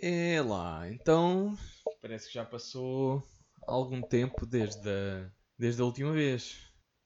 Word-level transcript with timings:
É 0.00 0.40
lá, 0.42 0.88
então 0.90 1.56
parece 2.00 2.28
que 2.28 2.34
já 2.34 2.44
passou 2.44 3.22
algum 3.66 4.00
tempo 4.02 4.46
desde 4.46 4.88
a, 4.88 5.30
desde 5.58 5.82
a 5.82 5.84
última 5.84 6.12
vez. 6.12 6.56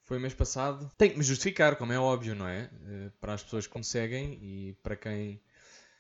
Foi 0.02 0.19
mês 0.19 0.34
passado. 0.34 0.91
Tenho 0.98 1.12
que 1.12 1.19
me 1.19 1.24
justificar, 1.24 1.77
como 1.77 1.92
é 1.92 1.98
óbvio, 1.98 2.34
não 2.34 2.47
é? 2.47 2.70
Eh, 2.86 3.10
Para 3.20 3.34
as 3.34 3.42
pessoas 3.42 3.66
que 3.66 3.78
me 3.78 3.84
seguem 3.84 4.34
e 4.42 4.74
para 4.83 4.97
quem 4.97 5.41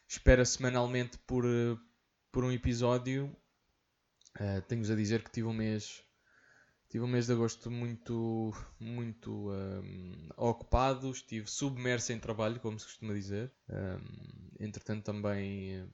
espera 0.08 0.44
semanalmente 0.44 1.18
por, 1.26 1.44
eh, 1.46 1.76
por 2.32 2.44
um 2.44 2.52
episódio, 2.52 3.34
eh, 4.38 4.60
tenho-vos 4.62 4.90
a 4.90 4.94
dizer 4.96 5.22
que 5.22 5.30
tive 5.30 5.48
um 5.48 5.52
mês. 5.52 6.02
Tive 6.90 7.04
um 7.04 7.08
mês 7.08 7.26
de 7.26 7.32
agosto 7.32 7.70
muito, 7.70 8.52
muito 8.80 9.50
ahm, 9.50 10.28
ocupado, 10.36 11.10
estive 11.10 11.48
submerso 11.50 12.12
em 12.12 12.20
trabalho, 12.20 12.60
como 12.60 12.78
se 12.78 12.86
costuma 12.86 13.14
dizer. 13.14 13.52
Ahm, 13.70 14.00
entretanto, 14.60 15.04
também 15.04 15.88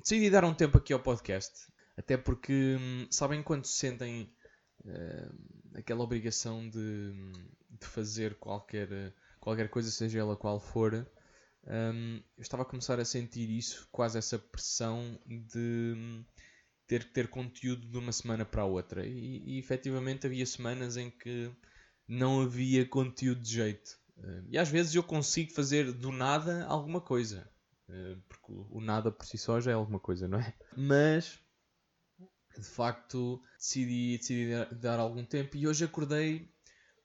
decidi 0.00 0.30
dar 0.30 0.44
um 0.44 0.54
tempo 0.54 0.78
aqui 0.78 0.92
ao 0.92 1.00
podcast. 1.00 1.66
Até 1.96 2.16
porque, 2.16 2.76
hum, 2.78 3.06
sabem 3.10 3.42
quando 3.42 3.64
se 3.66 3.72
sentem 3.72 4.32
eh, 4.86 5.28
aquela 5.74 6.02
obrigação 6.02 6.68
de, 6.68 7.12
de 7.70 7.86
fazer 7.86 8.36
qualquer, 8.36 9.12
qualquer 9.40 9.68
coisa, 9.68 9.90
seja 9.90 10.20
ela 10.20 10.36
qual 10.36 10.60
for? 10.60 11.06
hum, 11.66 12.22
eu 12.36 12.42
estava 12.42 12.62
a 12.62 12.66
começar 12.66 12.98
a 13.00 13.04
sentir 13.04 13.50
isso, 13.50 13.88
quase 13.92 14.18
essa 14.18 14.38
pressão 14.38 15.18
de 15.26 15.94
hum, 15.96 16.24
ter 16.86 17.04
que 17.04 17.12
ter 17.12 17.28
conteúdo 17.28 17.86
de 17.86 17.98
uma 17.98 18.12
semana 18.12 18.44
para 18.44 18.62
a 18.62 18.66
outra. 18.66 19.06
E, 19.06 19.42
e 19.44 19.58
efetivamente 19.58 20.26
havia 20.26 20.46
semanas 20.46 20.96
em 20.96 21.10
que 21.10 21.50
não 22.06 22.40
havia 22.40 22.86
conteúdo 22.86 23.40
de 23.40 23.52
jeito. 23.52 23.98
E 24.50 24.58
às 24.58 24.68
vezes 24.68 24.94
eu 24.94 25.02
consigo 25.02 25.52
fazer 25.52 25.92
do 25.92 26.10
nada 26.10 26.64
alguma 26.64 27.00
coisa. 27.00 27.48
Eh, 27.88 28.16
Porque 28.28 28.52
o 28.52 28.80
nada 28.80 29.10
por 29.10 29.24
si 29.26 29.38
só 29.38 29.60
já 29.60 29.70
é 29.70 29.74
alguma 29.74 29.98
coisa, 30.00 30.28
não 30.28 30.38
é? 30.38 30.54
Mas 30.76 31.38
de 32.56 32.64
facto 32.64 33.40
decidi, 33.56 34.18
decidi 34.18 34.50
dar- 34.80 34.98
algum 34.98 35.24
tempo 35.24 35.56
e 35.56 35.66
hoje 35.68 35.84
acordei 35.84 36.52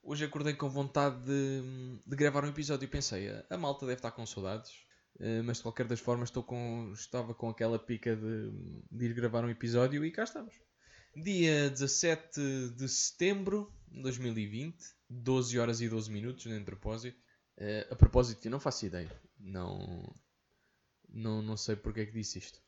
hoje 0.02 0.24
acordei 0.24 0.52
com 0.54 0.68
vontade 0.68 1.24
de, 1.24 1.62
de 2.06 2.16
gravar 2.16 2.44
um 2.44 2.48
episódio. 2.48 2.84
E 2.84 2.88
pensei 2.88 3.28
a, 3.30 3.44
a 3.50 3.56
malta 3.56 3.86
deve 3.86 3.98
estar 3.98 4.10
com 4.10 4.26
saudades 4.26 4.72
eh, 5.20 5.42
mas 5.42 5.58
de 5.58 5.62
qualquer 5.62 5.86
das 5.86 6.00
formas 6.00 6.28
estou 6.28 6.42
com, 6.42 6.90
estava 6.92 7.34
com 7.34 7.48
aquela 7.48 7.78
pica 7.78 8.14
de, 8.16 8.50
de 8.90 9.04
ir 9.06 9.14
gravar 9.14 9.44
um 9.44 9.48
episódio 9.50 10.04
e 10.04 10.10
cá 10.10 10.24
estamos. 10.24 10.54
Dia 11.16 11.70
17 11.70 12.70
de 12.76 12.88
setembro 12.88 13.72
de 13.86 14.02
2020 14.02 14.76
12 15.08 15.58
horas 15.58 15.80
e 15.80 15.88
12 15.88 16.10
minutos 16.10 16.44
em 16.46 16.64
propósito. 16.64 17.16
Eh, 17.56 17.86
a 17.90 17.94
propósito 17.94 18.44
eu 18.46 18.50
não 18.50 18.58
faço 18.58 18.84
ideia. 18.86 19.08
Não, 19.38 20.12
não, 21.14 21.40
não 21.40 21.56
sei 21.56 21.76
porque 21.76 22.00
é 22.00 22.06
que 22.06 22.12
disse 22.12 22.38
isto 22.38 22.60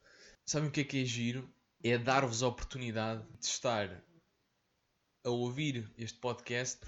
sabem 0.44 0.68
o 0.68 0.72
que 0.72 0.80
é 0.80 0.84
que 0.84 1.02
é 1.02 1.04
giro? 1.04 1.52
é 1.82 1.98
dar-vos 1.98 2.42
a 2.42 2.48
oportunidade 2.48 3.22
de 3.38 3.46
estar 3.46 4.02
a 5.24 5.30
ouvir 5.30 5.88
este 5.98 6.18
podcast 6.18 6.80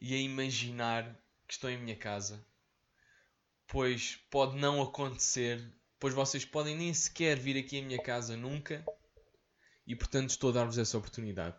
e 0.00 0.14
a 0.14 0.18
imaginar 0.18 1.04
que 1.46 1.54
estou 1.54 1.70
em 1.70 1.78
minha 1.78 1.96
casa, 1.96 2.44
pois 3.66 4.16
pode 4.30 4.56
não 4.56 4.82
acontecer, 4.82 5.64
pois 5.98 6.14
vocês 6.14 6.44
podem 6.44 6.76
nem 6.76 6.92
sequer 6.92 7.38
vir 7.38 7.56
aqui 7.58 7.78
à 7.78 7.82
minha 7.82 8.02
casa 8.02 8.36
nunca, 8.36 8.84
e 9.86 9.94
portanto 9.94 10.30
estou 10.30 10.50
a 10.50 10.54
dar-vos 10.54 10.78
essa 10.78 10.98
oportunidade. 10.98 11.56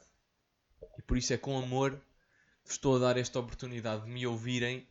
E 0.98 1.02
por 1.02 1.18
isso 1.18 1.34
é 1.34 1.38
com 1.38 1.58
amor 1.58 2.00
que 2.66 2.72
estou 2.72 2.98
a 2.98 3.00
dar 3.00 3.18
esta 3.18 3.40
oportunidade 3.40 4.04
de 4.04 4.12
me 4.12 4.28
ouvirem 4.28 4.86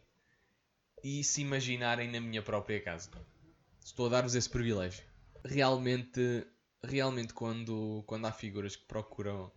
e 1.04 1.22
se 1.22 1.42
imaginarem 1.42 2.10
na 2.10 2.20
minha 2.20 2.42
própria 2.42 2.80
casa. 2.80 3.10
Estou 3.86 4.06
a 4.06 4.08
dar-vos 4.08 4.34
esse 4.34 4.50
privilégio. 4.50 5.04
Realmente, 5.44 6.44
realmente 6.82 7.32
quando, 7.32 8.02
quando 8.04 8.26
há 8.26 8.32
figuras 8.32 8.74
que 8.74 8.84
procuram 8.84 9.50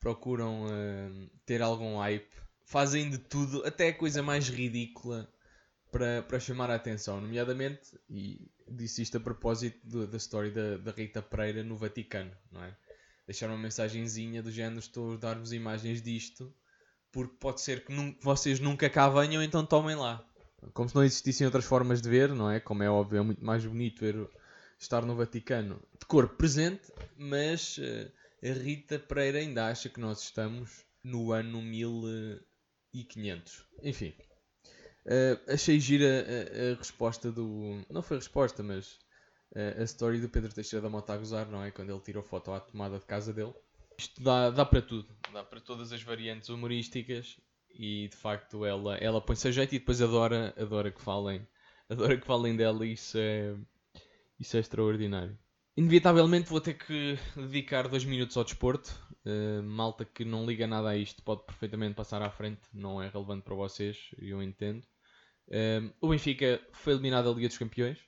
procuram 0.00 0.64
hum, 0.64 1.28
ter 1.44 1.60
algum 1.60 1.98
hype, 1.98 2.34
fazem 2.64 3.10
de 3.10 3.18
tudo, 3.18 3.62
até 3.66 3.88
a 3.88 3.94
coisa 3.94 4.22
mais 4.22 4.48
ridícula, 4.48 5.30
para, 5.92 6.22
para 6.22 6.40
chamar 6.40 6.70
a 6.70 6.74
atenção. 6.74 7.20
Nomeadamente, 7.20 7.98
e 8.08 8.50
disse 8.66 9.02
isto 9.02 9.18
a 9.18 9.20
propósito 9.20 10.06
da 10.06 10.16
história 10.16 10.50
da, 10.50 10.78
da 10.78 10.90
Rita 10.90 11.20
Pereira 11.20 11.62
no 11.62 11.76
Vaticano, 11.76 12.34
não 12.50 12.64
é? 12.64 12.74
Deixaram 13.26 13.54
uma 13.54 13.62
mensagenzinha 13.62 14.42
do 14.42 14.50
género: 14.50 14.78
Estou 14.78 15.14
a 15.14 15.16
dar-vos 15.18 15.52
imagens 15.52 16.00
disto, 16.00 16.50
porque 17.12 17.36
pode 17.38 17.60
ser 17.60 17.84
que 17.84 17.92
vocês 18.22 18.58
nunca 18.58 18.88
cá 18.88 19.06
venham, 19.10 19.42
então 19.42 19.66
tomem 19.66 19.96
lá. 19.96 20.26
Como 20.72 20.88
se 20.88 20.94
não 20.94 21.04
existissem 21.04 21.46
outras 21.46 21.64
formas 21.64 22.00
de 22.00 22.08
ver, 22.08 22.30
não 22.30 22.50
é? 22.50 22.60
Como 22.60 22.82
é 22.82 22.90
óbvio, 22.90 23.18
é 23.18 23.22
muito 23.22 23.44
mais 23.44 23.64
bonito 23.64 24.00
ver, 24.00 24.28
estar 24.78 25.04
no 25.04 25.14
Vaticano 25.14 25.80
de 25.98 26.06
corpo 26.06 26.36
presente, 26.36 26.92
mas. 27.16 27.78
eh, 27.78 28.10
a 28.44 28.52
Rita 28.52 28.98
Pereira 28.98 29.38
ainda 29.38 29.68
acha 29.68 29.88
que 29.88 29.98
nós 29.98 30.20
estamos 30.20 30.84
no 31.02 31.32
ano 31.32 31.62
1500. 31.62 33.64
Enfim. 33.82 34.12
Eh, 35.06 35.40
achei 35.48 35.80
gira 35.80 36.06
a, 36.06 36.72
a 36.72 36.74
resposta 36.76 37.32
do. 37.32 37.82
Não 37.88 38.02
foi 38.02 38.18
a 38.18 38.20
resposta, 38.20 38.62
mas 38.62 38.98
eh, 39.54 39.76
a 39.78 39.82
story 39.84 40.20
do 40.20 40.28
Pedro 40.28 40.52
Teixeira 40.52 40.82
da 40.82 40.90
Mota 40.90 41.14
a 41.14 41.16
gozar, 41.16 41.48
não 41.48 41.64
é? 41.64 41.70
Quando 41.70 41.90
ele 41.90 42.00
tirou 42.00 42.22
foto 42.22 42.52
à 42.52 42.60
tomada 42.60 42.98
de 42.98 43.06
casa 43.06 43.32
dele. 43.32 43.54
Isto 43.96 44.22
dá, 44.22 44.50
dá 44.50 44.66
para 44.66 44.82
tudo. 44.82 45.08
Dá 45.32 45.42
para 45.42 45.60
todas 45.60 45.90
as 45.90 46.02
variantes 46.02 46.50
humorísticas. 46.50 47.38
E 47.74 48.08
de 48.08 48.16
facto 48.16 48.64
ela, 48.64 48.96
ela 48.96 49.20
põe-se 49.20 49.48
a 49.48 49.50
jeito 49.50 49.74
e 49.74 49.78
depois 49.78 50.00
adora, 50.00 50.54
adora 50.56 50.90
que 50.90 51.00
falem. 51.00 51.46
Adora 51.86 52.16
que 52.16 52.26
falem 52.26 52.56
dela 52.56 52.86
e 52.86 52.94
isso 52.94 53.18
é, 53.18 53.54
isso 54.40 54.56
é 54.56 54.60
extraordinário. 54.60 55.38
Inevitavelmente 55.76 56.48
vou 56.48 56.60
ter 56.60 56.74
que 56.74 57.18
dedicar 57.36 57.88
dois 57.88 58.04
minutos 58.04 58.36
ao 58.36 58.44
desporto. 58.44 58.98
Uh, 59.26 59.62
malta 59.62 60.04
que 60.04 60.24
não 60.24 60.46
liga 60.46 60.66
nada 60.66 60.90
a 60.90 60.96
isto 60.96 61.22
pode 61.22 61.44
perfeitamente 61.44 61.94
passar 61.94 62.22
à 62.22 62.30
frente, 62.30 62.60
não 62.72 63.02
é 63.02 63.08
relevante 63.08 63.42
para 63.42 63.54
vocês, 63.54 64.10
eu 64.18 64.42
entendo. 64.42 64.86
Um, 65.48 65.90
o 66.00 66.08
Benfica 66.08 66.60
foi 66.72 66.92
eliminado 66.92 67.24
da 67.26 67.32
Liga 67.32 67.48
dos 67.48 67.58
Campeões, 67.58 67.98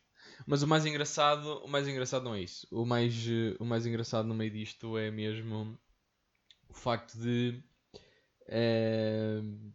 mas 0.46 0.62
o 0.62 0.66
mais 0.66 0.86
engraçado, 0.86 1.64
o 1.64 1.68
mais 1.68 1.88
engraçado 1.88 2.24
não 2.24 2.34
é 2.34 2.42
isso. 2.42 2.66
O 2.70 2.84
mais, 2.84 3.26
uh, 3.26 3.56
o 3.58 3.64
mais 3.64 3.84
engraçado 3.84 4.28
no 4.28 4.34
meio 4.34 4.50
disto 4.50 4.96
é 4.96 5.10
mesmo 5.10 5.78
o 6.68 6.74
facto 6.74 7.18
de 7.18 7.62
uh, 8.48 9.72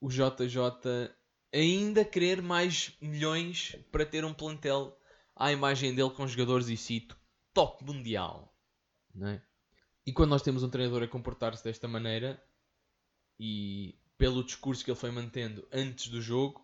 o 0.00 0.08
JJ 0.08 1.12
ainda 1.52 2.04
querer 2.04 2.42
mais 2.42 2.96
milhões 3.00 3.76
para 3.90 4.04
ter 4.04 4.24
um 4.24 4.34
plantel 4.34 4.96
à 5.34 5.52
imagem 5.52 5.94
dele 5.94 6.10
com 6.10 6.26
jogadores 6.26 6.68
e 6.68 6.76
cito 6.76 7.18
top 7.52 7.84
mundial. 7.84 8.54
É? 9.22 9.40
E 10.06 10.12
quando 10.12 10.30
nós 10.30 10.42
temos 10.42 10.62
um 10.62 10.68
treinador 10.68 11.02
a 11.02 11.08
comportar-se 11.08 11.64
desta 11.64 11.88
maneira 11.88 12.42
e 13.40 13.98
pelo 14.18 14.44
discurso 14.44 14.84
que 14.84 14.90
ele 14.90 14.98
foi 14.98 15.10
mantendo 15.10 15.66
antes 15.72 16.08
do 16.08 16.20
jogo, 16.20 16.60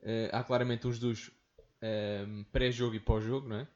uh, 0.00 0.34
há 0.36 0.42
claramente 0.42 0.86
uns 0.86 0.98
dos 0.98 1.30
um, 1.82 2.44
pré-jogo 2.44 2.94
e 2.94 3.00
pós-jogo, 3.00 3.48
não 3.48 3.56
é? 3.56 3.68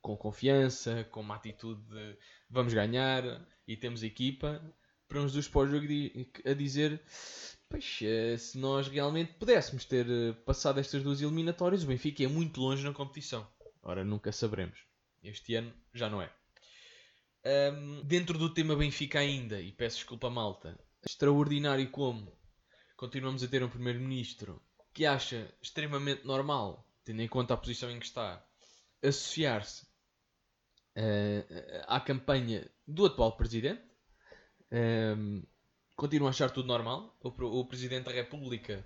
Com 0.00 0.16
confiança, 0.16 1.04
com 1.04 1.20
uma 1.20 1.36
atitude 1.36 1.80
de 1.82 2.18
vamos 2.50 2.74
ganhar 2.74 3.22
e 3.66 3.76
temos 3.76 4.02
equipa, 4.02 4.60
para 5.12 5.20
uns 5.20 5.34
dos 5.34 5.46
pós-jogo 5.46 5.86
a 6.46 6.54
dizer 6.54 7.02
Pois, 7.68 8.00
se 8.38 8.58
nós 8.58 8.88
realmente 8.88 9.34
pudéssemos 9.34 9.84
ter 9.84 10.06
passado 10.44 10.78
estas 10.78 11.02
duas 11.02 11.22
eliminatórias, 11.22 11.82
o 11.82 11.86
Benfica 11.86 12.22
é 12.22 12.26
muito 12.26 12.60
longe 12.60 12.84
na 12.84 12.92
competição. 12.92 13.46
Ora, 13.82 14.04
nunca 14.04 14.30
saberemos. 14.30 14.78
Este 15.22 15.54
ano 15.54 15.72
já 15.94 16.10
não 16.10 16.20
é. 16.20 16.30
Um, 17.72 18.02
dentro 18.04 18.38
do 18.38 18.52
tema 18.52 18.76
Benfica 18.76 19.18
ainda, 19.18 19.60
e 19.60 19.72
peço 19.72 19.96
desculpa 19.96 20.28
malta, 20.28 20.78
extraordinário 21.04 21.90
como 21.90 22.30
continuamos 22.94 23.42
a 23.42 23.48
ter 23.48 23.62
um 23.62 23.70
primeiro-ministro 23.70 24.62
que 24.92 25.06
acha 25.06 25.50
extremamente 25.62 26.26
normal, 26.26 26.86
tendo 27.04 27.22
em 27.22 27.28
conta 27.28 27.54
a 27.54 27.56
posição 27.56 27.90
em 27.90 27.98
que 27.98 28.06
está, 28.06 28.46
associar-se 29.02 29.84
uh, 30.96 31.84
à 31.86 31.98
campanha 32.00 32.70
do 32.86 33.06
atual 33.06 33.36
presidente. 33.36 33.91
Um, 34.72 35.42
continua 35.94 36.28
a 36.28 36.30
achar 36.30 36.50
tudo 36.50 36.66
normal. 36.66 37.16
O, 37.22 37.28
o 37.60 37.66
Presidente 37.66 38.06
da 38.06 38.12
República 38.12 38.84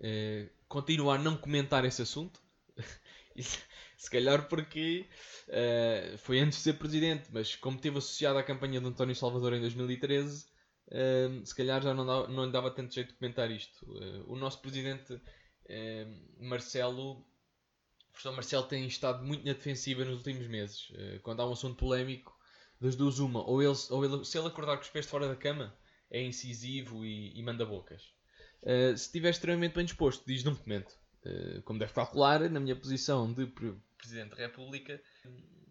eh, 0.00 0.48
continua 0.68 1.14
a 1.14 1.18
não 1.18 1.36
comentar 1.36 1.84
esse 1.84 2.02
assunto. 2.02 2.40
Se 3.96 4.10
calhar 4.10 4.48
porque 4.48 5.06
eh, 5.48 6.16
foi 6.18 6.40
antes 6.40 6.58
de 6.58 6.64
ser 6.64 6.72
Presidente, 6.74 7.28
mas 7.32 7.54
como 7.54 7.76
esteve 7.76 7.98
associado 7.98 8.36
à 8.36 8.42
campanha 8.42 8.80
de 8.80 8.86
António 8.86 9.14
Salvador 9.14 9.54
em 9.54 9.60
2013, 9.60 10.46
eh, 10.90 11.28
se 11.44 11.54
calhar 11.54 11.80
já 11.80 11.94
não, 11.94 12.04
dava, 12.04 12.26
não 12.26 12.44
lhe 12.44 12.50
dava 12.50 12.70
tanto 12.72 12.92
jeito 12.92 13.10
de 13.10 13.14
comentar 13.14 13.48
isto. 13.50 13.86
Eh, 14.02 14.22
o 14.26 14.34
nosso 14.34 14.60
Presidente 14.60 15.20
Marcelo, 16.38 17.12
o 17.12 17.24
professor 18.10 18.32
Marcelo, 18.32 18.64
tem 18.64 18.86
estado 18.86 19.24
muito 19.24 19.46
na 19.46 19.52
defensiva 19.52 20.04
nos 20.04 20.18
últimos 20.18 20.46
meses. 20.48 20.92
Quando 21.22 21.40
há 21.40 21.48
um 21.48 21.52
assunto 21.52 21.76
polémico, 21.76 22.31
das 22.82 22.96
duas, 22.96 23.20
uma, 23.20 23.48
ou, 23.48 23.62
ele, 23.62 23.76
ou 23.90 24.04
ele, 24.04 24.24
se 24.24 24.36
ele 24.36 24.48
acordar 24.48 24.76
com 24.76 24.82
os 24.82 24.90
pés 24.90 25.04
de 25.04 25.10
fora 25.10 25.28
da 25.28 25.36
cama 25.36 25.72
é 26.10 26.20
incisivo 26.20 27.04
e, 27.06 27.38
e 27.38 27.42
manda 27.42 27.64
bocas. 27.64 28.02
Uh, 28.62 28.96
se 28.96 29.06
estiver 29.06 29.30
extremamente 29.30 29.74
bem 29.74 29.84
disposto, 29.84 30.24
diz 30.26 30.42
num 30.42 30.54
comento. 30.54 30.92
Uh, 31.24 31.62
como 31.62 31.78
deve 31.78 31.92
calcular, 31.92 32.40
na 32.50 32.58
minha 32.58 32.74
posição 32.74 33.32
de 33.32 33.46
Presidente 33.96 34.30
da 34.30 34.36
República, 34.36 35.00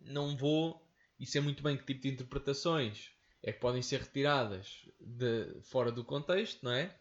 não 0.05 0.37
vou 0.37 0.81
e 1.19 1.25
sei 1.25 1.41
muito 1.41 1.61
bem 1.61 1.77
que 1.77 1.83
tipo 1.83 2.01
de 2.01 2.09
interpretações 2.09 3.11
é 3.43 3.51
que 3.51 3.59
podem 3.59 3.81
ser 3.81 3.99
retiradas 3.99 4.87
de 4.99 5.61
fora 5.63 5.91
do 5.91 6.05
contexto, 6.05 6.63
não 6.63 6.71
é? 6.71 6.95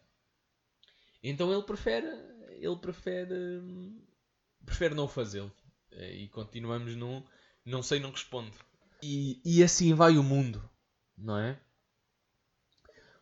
Então 1.23 1.51
ele 1.53 1.63
prefere, 1.63 2.07
ele 2.49 2.75
prefere, 2.75 3.35
prefere 4.65 4.93
não 4.93 5.07
fazê-lo. 5.07 5.51
E 5.91 6.27
continuamos 6.27 6.95
num 6.95 7.23
não 7.65 7.83
sei, 7.83 7.99
não 7.99 8.11
respondo. 8.11 8.51
E, 9.01 9.41
e 9.43 9.63
assim 9.63 9.93
vai 9.93 10.17
o 10.17 10.23
mundo, 10.23 10.69
não 11.17 11.37
é? 11.37 11.59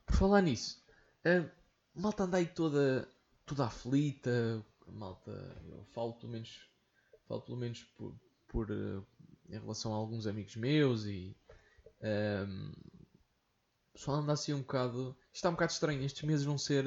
Por 0.05 0.15
falar 0.15 0.41
nisso, 0.41 0.83
a 1.23 1.49
malta 1.99 2.23
anda 2.23 2.37
aí 2.37 2.47
toda, 2.47 3.07
toda 3.45 3.65
aflita, 3.65 4.65
malta, 4.87 5.31
eu 5.69 5.85
falo 5.93 6.13
pelo 6.13 6.31
menos, 6.31 6.67
falo 7.27 7.41
pelo 7.41 7.57
menos 7.57 7.83
por, 7.95 8.19
por 8.47 8.71
uh, 8.71 9.05
em 9.47 9.59
relação 9.59 9.93
a 9.93 9.97
alguns 9.97 10.27
amigos 10.27 10.55
meus 10.55 11.05
e 11.05 11.35
um, 12.01 12.71
o 13.89 13.93
pessoal 13.93 14.17
anda 14.17 14.33
assim 14.33 14.53
um 14.53 14.61
bocado, 14.61 15.17
está 15.33 15.49
um 15.49 15.53
bocado 15.53 15.71
estranho, 15.71 16.03
estes 16.03 16.23
meses 16.23 16.45
vão 16.45 16.57
ser, 16.57 16.83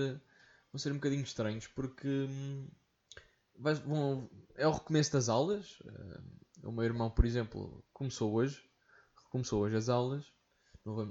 vão 0.73 0.79
ser 0.79 0.91
um 0.93 0.97
bocadinho 0.97 1.23
estranhos 1.23 1.67
porque 1.67 2.09
um, 2.09 2.69
vai, 3.59 3.75
vão, 3.75 4.29
é 4.57 4.67
o 4.67 4.73
recomeço 4.73 5.13
das 5.13 5.29
aulas, 5.29 5.81
uh, 5.81 6.69
o 6.69 6.73
meu 6.73 6.85
irmão, 6.85 7.11
por 7.11 7.25
exemplo, 7.25 7.85
começou 7.93 8.33
hoje, 8.33 8.63
começou 9.33 9.63
hoje 9.63 9.77
as 9.77 9.89
aulas, 9.89 10.31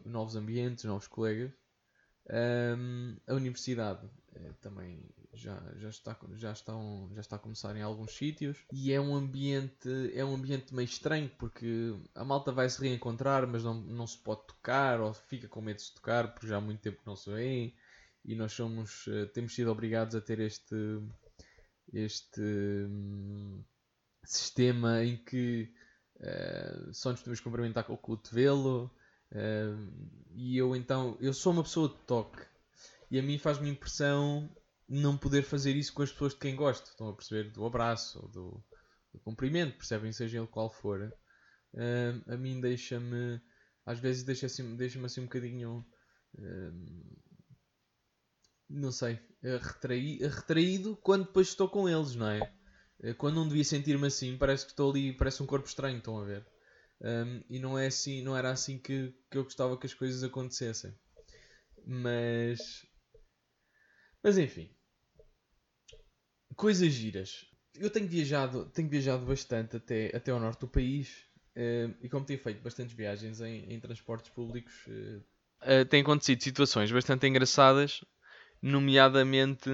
novos 0.05 0.35
ambientes, 0.35 0.83
novos 0.83 1.07
colegas, 1.07 1.51
um, 2.29 3.17
a 3.27 3.33
universidade 3.33 4.07
eh, 4.35 4.53
também 4.61 5.03
já, 5.33 5.59
já, 5.77 5.89
está, 5.89 6.15
já, 6.35 6.51
estão, 6.51 7.09
já 7.15 7.21
está 7.21 7.35
a 7.35 7.39
começar 7.39 7.75
em 7.75 7.81
alguns 7.81 8.11
sítios. 8.15 8.59
E 8.71 8.93
é 8.93 9.01
um 9.01 9.15
ambiente 9.15 9.89
é 10.13 10.23
um 10.23 10.35
ambiente 10.35 10.73
meio 10.73 10.85
estranho 10.85 11.31
porque 11.39 11.95
a 12.13 12.23
malta 12.23 12.51
vai 12.51 12.69
se 12.69 12.79
reencontrar 12.79 13.47
mas 13.47 13.63
não, 13.63 13.73
não 13.73 14.05
se 14.05 14.19
pode 14.19 14.45
tocar 14.45 15.01
ou 15.01 15.13
fica 15.13 15.47
com 15.47 15.61
medo 15.61 15.77
de 15.77 15.83
se 15.83 15.95
tocar 15.95 16.31
porque 16.31 16.47
já 16.47 16.57
há 16.57 16.61
muito 16.61 16.79
tempo 16.79 17.01
não 17.05 17.15
se 17.15 17.31
vêem 17.31 17.75
e 18.23 18.35
nós 18.35 18.53
somos 18.53 19.07
eh, 19.07 19.25
temos 19.25 19.55
sido 19.55 19.71
obrigados 19.71 20.15
a 20.15 20.21
ter 20.21 20.39
este 20.39 20.75
este 21.91 22.41
hum, 22.41 23.63
sistema 24.23 25.03
em 25.03 25.17
que 25.17 25.73
uh, 26.21 26.93
só 26.93 27.11
nos 27.11 27.19
podemos 27.19 27.39
cumprimentar 27.39 27.83
com 27.83 27.93
o 27.93 27.97
cotovelo 27.97 28.91
Uh, 29.31 29.89
e 30.33 30.57
eu 30.57 30.75
então, 30.75 31.17
eu 31.21 31.33
sou 31.33 31.53
uma 31.53 31.63
pessoa 31.63 31.87
de 31.87 31.95
toque 32.05 32.45
e 33.09 33.17
a 33.17 33.23
mim 33.23 33.37
faz-me 33.37 33.69
impressão 33.69 34.53
não 34.87 35.17
poder 35.17 35.43
fazer 35.43 35.75
isso 35.75 35.93
com 35.93 36.03
as 36.03 36.11
pessoas 36.11 36.33
de 36.33 36.39
quem 36.39 36.55
gosto. 36.55 36.87
Estão 36.87 37.09
a 37.09 37.15
perceber? 37.15 37.49
Do 37.51 37.65
abraço 37.65 38.27
do, 38.27 38.61
do 39.13 39.19
cumprimento, 39.19 39.77
percebem? 39.77 40.11
Seja 40.11 40.37
ele 40.37 40.47
qual 40.47 40.69
for. 40.69 41.13
Uh, 41.73 42.33
a 42.33 42.35
mim 42.35 42.59
deixa-me, 42.59 43.41
às 43.85 43.99
vezes 43.99 44.23
deixa-me 44.23 44.47
assim, 44.47 44.75
deixa 44.75 45.05
assim 45.05 45.21
um 45.21 45.25
bocadinho, 45.25 45.85
uh, 46.35 47.17
não 48.69 48.91
sei, 48.91 49.17
retraí, 49.41 50.17
retraído 50.17 50.97
quando 50.97 51.25
depois 51.25 51.47
estou 51.47 51.69
com 51.69 51.87
eles, 51.87 52.15
não 52.15 52.27
é? 52.27 52.53
Quando 53.17 53.35
não 53.35 53.47
devia 53.47 53.63
sentir-me 53.63 54.07
assim, 54.07 54.37
parece 54.37 54.65
que 54.65 54.71
estou 54.71 54.91
ali, 54.91 55.13
parece 55.13 55.41
um 55.41 55.47
corpo 55.47 55.67
estranho, 55.67 55.97
estão 55.97 56.19
a 56.19 56.23
ver? 56.23 56.45
Um, 57.01 57.41
e 57.49 57.59
não 57.59 57.77
é 57.77 57.87
assim, 57.87 58.21
não 58.21 58.37
era 58.37 58.51
assim 58.51 58.77
que, 58.77 59.13
que 59.29 59.37
eu 59.37 59.43
gostava 59.43 59.77
que 59.77 59.87
as 59.87 59.93
coisas 59.93 60.23
acontecessem. 60.23 60.93
Mas 61.85 62.85
mas 64.23 64.37
enfim. 64.37 64.69
Coisas 66.55 66.93
giras. 66.93 67.45
Eu 67.75 67.89
tenho 67.89 68.07
viajado, 68.07 68.65
tenho 68.65 68.89
viajado 68.89 69.25
bastante 69.25 69.77
até, 69.77 70.15
até 70.15 70.31
ao 70.31 70.39
norte 70.39 70.59
do 70.59 70.67
país. 70.67 71.25
Uh, 71.55 71.93
e 72.01 72.09
como 72.09 72.25
tenho 72.25 72.39
feito 72.39 72.61
bastantes 72.61 72.93
viagens 72.93 73.41
em, 73.41 73.73
em 73.73 73.79
transportes 73.79 74.29
públicos, 74.29 74.73
uh, 74.87 75.23
uh, 75.63 75.85
têm 75.85 76.01
acontecido 76.01 76.41
situações 76.41 76.91
bastante 76.91 77.27
engraçadas, 77.27 78.05
nomeadamente 78.61 79.69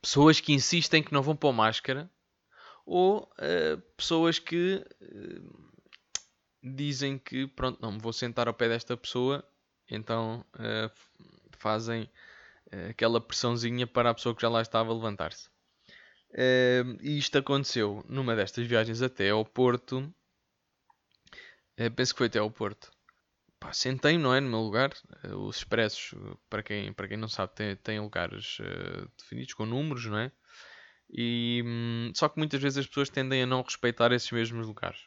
pessoas 0.00 0.40
que 0.40 0.52
insistem 0.52 1.02
que 1.02 1.12
não 1.12 1.22
vão 1.22 1.36
pôr 1.36 1.52
máscara 1.52 2.10
ou 2.84 3.28
pessoas 3.96 4.38
que 4.38 4.84
dizem 6.74 7.18
que, 7.18 7.46
pronto, 7.46 7.80
não 7.80 7.92
me 7.92 7.98
vou 7.98 8.12
sentar 8.12 8.48
ao 8.48 8.54
pé 8.54 8.68
desta 8.68 8.96
pessoa, 8.96 9.44
então 9.90 10.44
uh, 10.54 10.90
fazem 11.58 12.04
uh, 12.72 12.90
aquela 12.90 13.20
pressãozinha 13.20 13.86
para 13.86 14.10
a 14.10 14.14
pessoa 14.14 14.34
que 14.34 14.42
já 14.42 14.48
lá 14.48 14.60
estava 14.60 14.92
levantar-se. 14.92 15.48
Uh, 16.30 16.98
e 17.00 17.18
isto 17.18 17.38
aconteceu 17.38 18.04
numa 18.08 18.34
destas 18.34 18.66
viagens 18.66 19.00
até 19.02 19.30
ao 19.30 19.44
Porto. 19.44 20.12
penso 21.94 22.12
que 22.12 22.18
foi 22.18 22.26
até 22.26 22.38
ao 22.38 22.50
Porto. 22.50 22.90
Sentei-me, 23.72 24.22
não 24.22 24.34
é? 24.34 24.40
No 24.40 24.50
meu 24.50 24.60
lugar. 24.60 24.90
os 25.34 25.58
expressos, 25.58 26.14
para 26.48 26.62
quem, 26.62 26.92
para 26.92 27.08
quem 27.08 27.16
não 27.16 27.28
sabe, 27.28 27.54
têm, 27.54 27.76
têm 27.76 28.00
lugares 28.00 28.58
definidos 29.18 29.54
com 29.54 29.66
números, 29.66 30.06
não 30.06 30.18
é? 30.18 30.32
E, 31.10 31.62
hum, 31.64 32.12
só 32.14 32.28
que 32.28 32.38
muitas 32.38 32.60
vezes 32.60 32.78
as 32.78 32.86
pessoas 32.86 33.08
tendem 33.08 33.42
a 33.42 33.46
não 33.46 33.62
respeitar 33.62 34.12
esses 34.12 34.30
mesmos 34.30 34.66
lugares. 34.66 35.00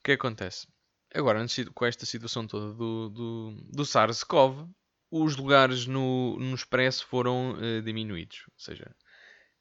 O 0.00 0.02
que 0.04 0.12
acontece? 0.12 0.66
Agora, 1.14 1.44
com 1.74 1.86
esta 1.86 2.06
situação 2.06 2.46
toda 2.46 2.72
do, 2.72 3.08
do, 3.10 3.50
do 3.72 3.84
SARS-CoV, 3.84 4.68
os 5.10 5.36
lugares 5.36 5.86
no, 5.86 6.38
no 6.38 6.54
Expresso 6.54 7.04
foram 7.06 7.52
uh, 7.52 7.82
diminuídos. 7.82 8.44
Ou 8.46 8.58
seja, 8.58 8.94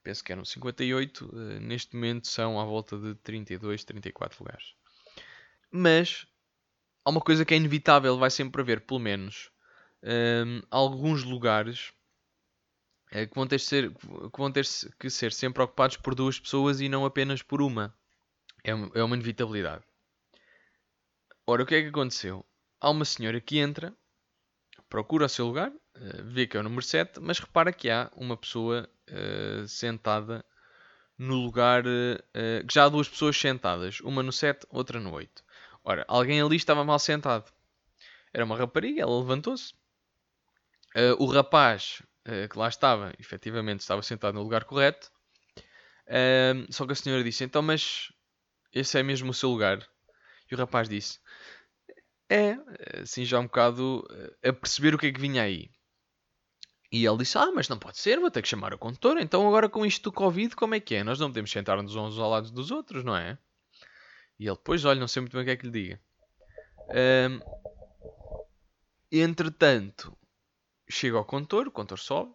penso 0.03 0.23
que 0.23 0.31
eram 0.31 0.45
58, 0.45 1.25
uh, 1.25 1.39
eh, 1.39 1.59
neste 1.59 1.95
momento 1.95 2.27
são 2.27 2.59
à 2.59 2.65
volta 2.65 2.97
de 2.97 3.15
32, 3.15 3.83
34 3.83 4.43
lugares. 4.43 4.75
Mas 5.71 6.27
há 7.09 7.11
uma 7.11 7.21
coisa 7.21 7.43
que 7.43 7.55
é 7.55 7.57
inevitável, 7.57 8.19
vai 8.19 8.29
sempre 8.29 8.61
haver, 8.61 8.81
pelo 8.81 8.99
menos, 8.99 9.49
um, 10.03 10.61
alguns 10.69 11.23
lugares 11.23 11.91
uh, 13.11 13.27
que, 13.27 13.33
vão 13.33 13.47
ter 13.47 13.59
ser, 13.59 13.91
que 13.91 14.37
vão 14.37 14.51
ter 14.51 14.65
que 14.99 15.09
ser 15.09 15.33
sempre 15.33 15.63
ocupados 15.63 15.97
por 15.97 16.13
duas 16.13 16.39
pessoas 16.39 16.79
e 16.79 16.87
não 16.87 17.05
apenas 17.05 17.41
por 17.41 17.63
uma. 17.63 17.93
É, 18.63 18.69
é 18.71 19.03
uma 19.03 19.15
inevitabilidade. 19.15 19.83
Ora, 21.47 21.63
o 21.63 21.65
que 21.65 21.75
é 21.75 21.81
que 21.81 21.87
aconteceu? 21.87 22.45
Há 22.79 22.91
uma 22.91 23.05
senhora 23.05 23.41
que 23.41 23.57
entra, 23.57 23.91
procura 24.87 25.25
o 25.25 25.29
seu 25.29 25.47
lugar, 25.47 25.71
eh, 25.95 26.21
vê 26.23 26.45
que 26.45 26.55
é 26.55 26.59
o 26.59 26.63
número 26.63 26.83
7, 26.83 27.19
mas 27.19 27.39
repara 27.39 27.73
que 27.73 27.89
há 27.89 28.11
uma 28.15 28.37
pessoa 28.37 28.87
uh, 29.09 29.67
sentada 29.67 30.45
no 31.17 31.35
lugar. 31.37 31.85
Uh, 31.87 32.67
que 32.67 32.73
já 32.73 32.85
há 32.85 32.89
duas 32.89 33.09
pessoas 33.09 33.35
sentadas, 33.35 33.99
uma 34.01 34.21
no 34.21 34.31
7, 34.31 34.67
outra 34.69 34.99
no 34.99 35.11
8. 35.11 35.43
Ora, 35.89 36.05
alguém 36.07 36.39
ali 36.39 36.55
estava 36.55 36.83
mal 36.83 36.99
sentado. 36.99 37.51
Era 38.31 38.45
uma 38.45 38.55
rapariga, 38.55 39.01
ela 39.01 39.19
levantou-se. 39.19 39.73
Uh, 40.95 41.17
o 41.17 41.25
rapaz 41.25 42.03
que 42.51 42.59
lá 42.59 42.67
estava, 42.67 43.11
efetivamente, 43.17 43.79
estava 43.79 44.03
sentado 44.03 44.35
no 44.35 44.43
lugar 44.43 44.65
correto. 44.65 45.09
só 46.69 46.85
que 46.85 46.91
a 46.91 46.95
senhora 46.95 47.23
disse: 47.23 47.43
Então, 47.43 47.63
mas 47.63 48.13
esse 48.71 48.99
é 48.99 49.01
mesmo 49.01 49.31
o 49.31 49.33
seu 49.33 49.49
lugar? 49.49 49.79
E 50.51 50.53
o 50.53 50.57
rapaz 50.59 50.87
disse: 50.87 51.19
é, 52.29 52.55
assim 53.01 53.25
já 53.25 53.39
um 53.39 53.45
bocado 53.45 54.07
a 54.45 54.53
perceber 54.53 54.93
o 54.93 54.97
que 54.99 55.07
é 55.07 55.11
que 55.11 55.19
vinha 55.19 55.41
aí. 55.41 55.71
E 56.91 57.03
ele 57.03 57.17
disse: 57.17 57.35
Ah, 57.39 57.51
mas 57.51 57.67
não 57.67 57.79
pode 57.79 57.97
ser, 57.97 58.19
vou 58.19 58.29
ter 58.29 58.43
que 58.43 58.47
chamar 58.47 58.75
o 58.75 58.77
condutor. 58.77 59.17
Então, 59.17 59.47
agora 59.47 59.67
com 59.67 59.83
isto 59.83 60.03
do 60.03 60.13
Covid, 60.13 60.55
como 60.55 60.75
é 60.75 60.79
que 60.79 60.93
é? 60.93 61.03
Nós 61.03 61.19
não 61.19 61.29
podemos 61.29 61.49
sentar-nos 61.49 61.95
uns 61.95 62.19
ao 62.19 62.29
lado 62.29 62.51
dos 62.51 62.69
outros, 62.69 63.03
não 63.03 63.15
é? 63.15 63.39
E 64.39 64.47
ele, 64.47 64.57
pois, 64.63 64.85
olha, 64.85 64.99
não 64.99 65.07
sei 65.07 65.21
muito 65.21 65.33
bem 65.33 65.41
o 65.41 65.45
que 65.45 65.51
é 65.51 65.55
que 65.57 65.65
lhe 65.67 65.71
diga. 65.71 66.01
Um, 66.89 67.39
entretanto, 69.11 70.17
chega 70.89 71.17
ao 71.17 71.25
condutor, 71.25 71.67
o 71.67 71.71
condutor 71.71 71.99
sobe. 71.99 72.33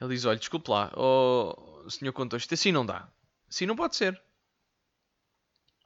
Ele 0.00 0.14
diz: 0.14 0.24
Olha, 0.24 0.38
desculpe 0.38 0.70
lá, 0.70 0.92
oh, 0.96 1.88
senhor 1.88 2.12
condutor, 2.12 2.38
isto 2.38 2.54
assim 2.54 2.72
não 2.72 2.84
dá. 2.84 3.08
Assim 3.48 3.66
não 3.66 3.76
pode 3.76 3.96
ser. 3.96 4.20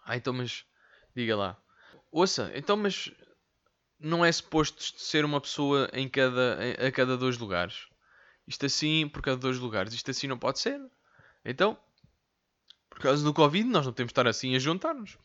Ah, 0.04 0.16
então, 0.16 0.32
mas 0.32 0.64
diga 1.14 1.36
lá. 1.36 1.56
Ouça, 2.10 2.50
então, 2.54 2.76
mas 2.76 3.10
não 3.98 4.24
é 4.24 4.32
suposto 4.32 4.82
ser 5.00 5.24
uma 5.24 5.40
pessoa 5.40 5.88
em 5.92 6.08
cada, 6.08 6.58
em, 6.60 6.86
a 6.86 6.90
cada 6.90 7.16
dois 7.16 7.38
lugares. 7.38 7.86
Isto 8.46 8.66
assim, 8.66 9.08
por 9.08 9.22
cada 9.22 9.36
dois 9.36 9.58
lugares. 9.58 9.94
Isto 9.94 10.10
assim 10.10 10.26
não 10.26 10.38
pode 10.38 10.58
ser. 10.58 10.80
Então, 11.44 11.78
por 12.92 13.00
causa 13.00 13.24
do 13.24 13.32
Covid, 13.32 13.68
nós 13.68 13.86
não 13.86 13.92
temos 13.92 14.10
de 14.10 14.12
estar 14.12 14.26
assim 14.28 14.54
a 14.54 14.58
juntar-nos. 14.58 15.16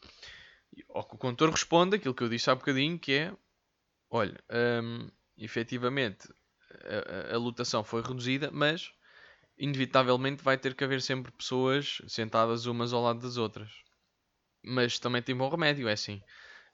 Que 0.73 0.85
o 0.89 1.03
condutor 1.03 1.49
responde 1.49 1.97
aquilo 1.97 2.13
que 2.13 2.23
eu 2.23 2.29
disse 2.29 2.49
há 2.49 2.55
bocadinho, 2.55 2.97
que 2.97 3.13
é... 3.13 3.33
Olha, 4.09 4.39
hum, 4.81 5.09
efetivamente, 5.37 6.29
a, 6.71 7.33
a, 7.33 7.35
a 7.35 7.37
lotação 7.37 7.83
foi 7.83 8.01
reduzida, 8.01 8.49
mas 8.51 8.91
inevitavelmente 9.57 10.43
vai 10.43 10.57
ter 10.57 10.75
que 10.75 10.83
haver 10.83 11.01
sempre 11.01 11.31
pessoas 11.31 12.01
sentadas 12.07 12.65
umas 12.65 12.93
ao 12.93 13.01
lado 13.01 13.19
das 13.19 13.37
outras. 13.37 13.69
Mas 14.63 14.97
também 14.97 15.21
tem 15.21 15.35
bom 15.35 15.49
remédio, 15.49 15.89
é 15.89 15.93
assim. 15.93 16.21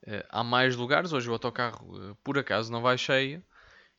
Uh, 0.04 0.24
há 0.30 0.44
mais 0.44 0.76
lugares, 0.76 1.14
hoje 1.14 1.30
o 1.30 1.34
autocarro 1.34 2.12
uh, 2.12 2.16
por 2.24 2.38
acaso 2.38 2.72
não 2.72 2.82
vai 2.82 2.98
cheio 2.98 3.44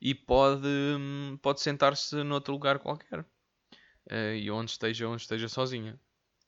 e 0.01 0.15
pode, 0.15 0.69
um, 0.69 1.39
pode 1.41 1.61
sentar-se 1.61 2.23
noutro 2.23 2.53
lugar 2.53 2.79
qualquer 2.79 3.21
uh, 3.21 4.35
e 4.37 4.51
onde 4.51 4.71
esteja, 4.71 5.09
onde 5.09 5.23
esteja 5.23 5.49
sozinha. 5.49 5.99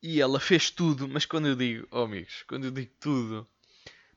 E 0.09 0.21
ela 0.21 0.39
fez 0.39 0.71
tudo, 0.71 1.09
mas 1.09 1.27
quando 1.27 1.49
eu 1.49 1.57
digo, 1.57 1.89
oh 1.91 2.03
amigos, 2.03 2.45
quando 2.47 2.67
eu 2.67 2.71
digo 2.71 2.93
tudo, 3.01 3.45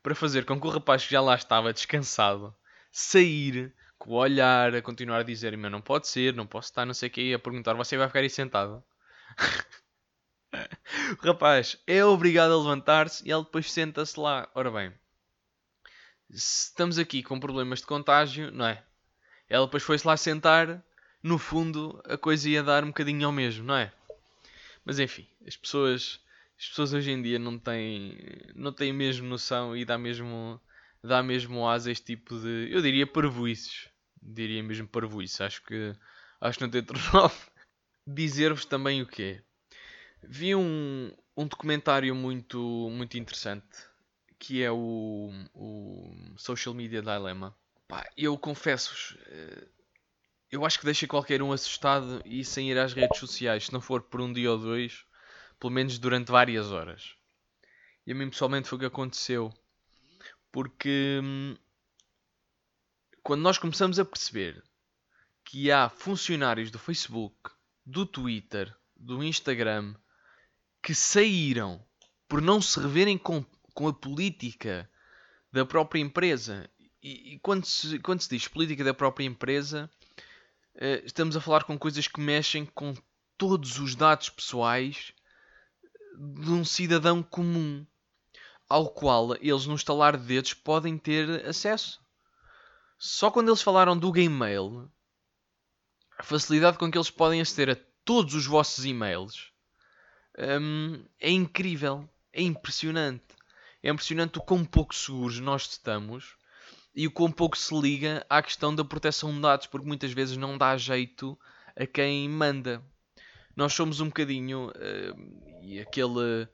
para 0.04 0.14
fazer 0.14 0.46
com 0.46 0.62
que 0.62 0.68
o 0.68 0.70
rapaz 0.70 1.04
que 1.04 1.12
já 1.12 1.20
lá 1.20 1.34
estava 1.34 1.74
descansado 1.74 2.56
sair 2.92 3.74
com 3.98 4.12
o 4.12 4.18
olhar, 4.18 4.76
a 4.76 4.84
continuar 4.84 5.22
a 5.22 5.24
dizer: 5.24 5.58
Meu, 5.58 5.68
não 5.68 5.82
pode 5.82 6.08
ser, 6.08 6.36
não 6.36 6.46
posso 6.46 6.70
estar, 6.70 6.86
não 6.86 6.94
sei 6.94 7.10
o 7.10 7.12
que, 7.12 7.34
a 7.34 7.40
perguntar: 7.40 7.74
Você 7.74 7.98
vai 7.98 8.06
ficar 8.06 8.20
aí 8.20 8.30
sentado? 8.30 8.84
o 11.20 11.26
rapaz 11.26 11.76
é 11.88 12.06
obrigado 12.06 12.54
a 12.54 12.58
levantar-se 12.58 13.28
e 13.28 13.32
ele 13.32 13.44
depois 13.44 13.72
senta-se 13.72 14.20
lá. 14.20 14.48
Ora 14.54 14.70
bem, 14.70 14.94
estamos 16.30 17.00
aqui 17.00 17.24
com 17.24 17.40
problemas 17.40 17.80
de 17.80 17.88
contágio, 17.88 18.52
não 18.52 18.68
é? 18.68 18.84
Ela 19.50 19.66
depois 19.66 19.82
foi-se 19.82 20.06
lá 20.06 20.16
sentar, 20.16 20.84
no 21.24 21.40
fundo 21.40 22.00
a 22.06 22.16
coisa 22.16 22.48
ia 22.48 22.62
dar 22.62 22.84
um 22.84 22.90
bocadinho 22.90 23.26
ao 23.26 23.32
mesmo, 23.32 23.66
não 23.66 23.76
é? 23.76 23.92
Mas 24.90 24.98
enfim, 24.98 25.28
as 25.46 25.56
pessoas, 25.56 26.20
as 26.58 26.68
pessoas 26.68 26.94
hoje 26.94 27.12
em 27.12 27.22
dia 27.22 27.38
não 27.38 27.60
têm, 27.60 28.18
não 28.56 28.74
têm 28.74 28.92
mesmo 28.92 29.28
noção 29.28 29.78
e 29.78 29.86
dá 29.86 30.00
mesmo 30.00 30.60
dá 31.04 31.22
mesmo 31.22 31.70
asa 31.70 31.92
este 31.92 32.16
tipo 32.16 32.40
de. 32.40 32.70
Eu 32.72 32.82
diria 32.82 33.06
parvoices. 33.06 33.88
Diria 34.20 34.64
mesmo 34.64 34.88
parvoices. 34.88 35.40
Acho 35.42 35.62
que. 35.62 35.94
Acho 36.42 36.58
que 36.58 36.64
não 36.64 36.72
tem 36.72 36.82
outro 36.82 36.98
nome. 37.14 37.36
Dizer-vos 38.08 38.66
também 38.66 39.00
o 39.04 39.06
quê? 39.06 39.44
Vi 40.24 40.56
um, 40.56 41.12
um 41.38 41.46
documentário 41.46 42.16
muito, 42.16 42.90
muito 42.92 43.16
interessante 43.16 43.68
que 44.40 44.64
é 44.64 44.72
o, 44.72 45.32
o 45.54 46.16
Social 46.36 46.74
Media 46.74 47.04
Dilemma. 47.04 47.56
Pá, 47.88 48.10
eu 48.18 48.36
confesso-vos, 48.40 49.16
eh, 49.28 49.68
eu 50.52 50.66
acho 50.66 50.80
que 50.80 50.86
deixa 50.86 51.08
qualquer 51.08 51.42
um 51.42 51.52
assustado 51.52 52.22
e 52.26 52.44
sem 52.44 52.72
ir 52.72 52.78
às 52.78 52.94
redes 52.94 53.20
sociais, 53.20 53.66
se 53.66 53.74
não 53.74 53.82
for 53.82 54.02
por 54.02 54.22
um 54.22 54.32
dia 54.34 54.52
ou 54.52 54.58
dois, 54.58 55.06
pelo 55.60 55.72
menos 55.72 56.00
durante 56.00 56.32
várias 56.32 56.72
horas. 56.72 57.16
E 58.06 58.12
a 58.12 58.16
mim 58.16 58.30
pessoalmente 58.30 58.68
foi 58.68 58.78
o 58.78 58.80
que 58.80 58.88
aconteceu. 58.88 59.54
Porque 60.52 61.20
hum, 61.24 61.56
quando 63.22 63.42
nós 63.42 63.58
começamos 63.60 64.00
a 64.00 64.06
perceber 64.06 64.64
que 65.44 65.72
há 65.72 65.90
funcionários 65.90 66.72
do 66.72 66.80
Facebook, 66.80 67.52
do 67.86 68.06
Twitter, 68.06 68.76
do 68.96 69.24
Instagram 69.24 69.96
que 70.82 70.96
saíram 70.96 71.84
por 72.28 72.42
não 72.42 72.62
se 72.62 72.80
reverem 72.80 73.18
com, 73.18 73.44
com 73.74 73.88
a 73.88 73.94
política 73.94 74.90
da 75.52 75.66
própria 75.66 76.00
empresa. 76.00 76.70
E, 77.02 77.34
e 77.34 77.40
quando, 77.40 77.66
se, 77.66 78.00
quando 78.00 78.22
se 78.22 78.30
diz 78.30 78.48
política 78.48 78.84
da 78.84 78.94
própria 78.94 79.26
empresa, 79.26 79.90
estamos 81.04 81.36
a 81.36 81.42
falar 81.42 81.64
com 81.64 81.78
coisas 81.78 82.08
que 82.08 82.22
mexem 82.22 82.66
com 82.66 82.94
todos 83.38 83.80
os 83.80 83.96
dados 83.96 84.30
pessoais 84.30 85.14
de 86.18 86.52
um 86.52 86.64
cidadão 86.64 87.22
comum 87.22 87.86
ao 88.68 88.90
qual 88.90 89.36
eles, 89.36 89.66
no 89.66 89.76
estalar 89.76 90.16
de 90.16 90.26
dedos, 90.26 90.54
podem 90.54 90.98
ter 90.98 91.46
acesso. 91.46 92.00
Só 92.98 93.32
quando 93.32 93.50
eles 93.50 93.62
falaram 93.62 93.98
do 93.98 94.12
Gmail, 94.12 94.90
a 96.18 96.24
facilidade 96.24 96.78
com 96.78 96.92
que 96.92 96.98
eles 96.98 97.10
podem 97.10 97.42
aceder 97.42 97.76
a 97.76 97.82
todos 98.06 98.34
os 98.34 98.46
vossos 98.46 98.86
e-mails 98.86 99.52
hum, 100.62 101.04
é 101.20 101.32
incrível, 101.32 102.08
é 102.32 102.42
impressionante. 102.42 103.24
É 103.82 103.90
impressionante 103.90 104.38
o 104.38 104.42
quão 104.42 104.66
pouco 104.66 104.94
seguros 104.94 105.40
nós 105.40 105.64
estamos 105.64 106.36
e 106.96 107.08
o 107.08 107.12
quão 107.12 107.32
pouco 107.32 107.58
se 107.58 107.74
liga 107.80 108.26
à 108.30 108.42
questão 108.42 108.74
da 108.74 108.84
proteção 108.84 109.34
de 109.34 109.42
dados, 109.42 109.68
porque 109.68 109.88
muitas 109.88 110.12
vezes 110.12 110.38
não 110.38 110.58
dá 110.58 110.76
jeito 110.78 111.38
a 111.76 111.86
quem 111.86 112.28
manda. 112.28 112.84
Nós 113.56 113.74
somos 113.74 114.00
um 114.00 114.08
bocadinho 114.08 114.70
uh, 114.70 115.62
e 115.62 115.80
aquele 115.80 116.48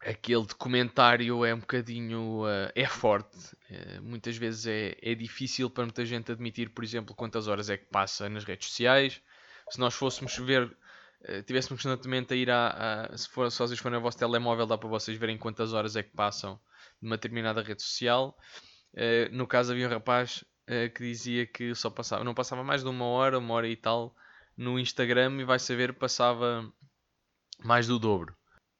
aquele 0.00 0.44
documentário 0.46 1.44
é 1.44 1.54
um 1.54 1.60
bocadinho. 1.60 2.44
Uh, 2.44 2.70
é 2.74 2.86
forte. 2.86 3.36
Uh, 3.70 4.02
muitas 4.02 4.36
vezes 4.36 4.66
é, 4.66 4.96
é 5.00 5.14
difícil 5.14 5.70
para 5.70 5.84
muita 5.84 6.04
gente 6.04 6.32
admitir, 6.32 6.70
por 6.70 6.84
exemplo, 6.84 7.14
quantas 7.14 7.48
horas 7.48 7.70
é 7.70 7.76
que 7.76 7.86
passa 7.86 8.28
nas 8.28 8.44
redes 8.44 8.68
sociais. 8.68 9.20
Se 9.70 9.78
nós 9.78 9.94
fôssemos 9.94 10.36
ver, 10.36 10.76
tivéssemos 11.46 11.82
constantemente 11.82 12.34
a 12.34 12.36
ir 12.36 12.50
a. 12.50 13.08
a 13.10 13.16
se, 13.16 13.28
for, 13.28 13.50
se 13.50 13.58
vocês 13.58 13.78
forem 13.78 13.96
ao 13.96 14.02
vosso 14.02 14.18
telemóvel, 14.18 14.66
dá 14.66 14.76
para 14.76 14.88
vocês 14.88 15.16
verem 15.16 15.38
quantas 15.38 15.72
horas 15.72 15.96
é 15.96 16.02
que 16.02 16.10
passam 16.10 16.60
numa 17.00 17.16
determinada 17.16 17.62
rede 17.62 17.82
social. 17.82 18.36
No 19.32 19.46
caso, 19.46 19.72
havia 19.72 19.86
um 19.86 19.90
rapaz 19.90 20.44
que 20.94 21.02
dizia 21.02 21.46
que 21.46 21.74
só 21.74 21.90
passava, 21.90 22.24
não 22.24 22.34
passava 22.34 22.62
mais 22.62 22.82
de 22.82 22.88
uma 22.88 23.04
hora, 23.04 23.38
uma 23.38 23.54
hora 23.54 23.68
e 23.68 23.76
tal, 23.76 24.14
no 24.56 24.78
Instagram 24.78 25.40
e 25.40 25.44
vai 25.44 25.58
saber 25.58 25.92
passava 25.94 26.72
mais 27.58 27.86
do 27.86 27.98
dobro. 27.98 28.34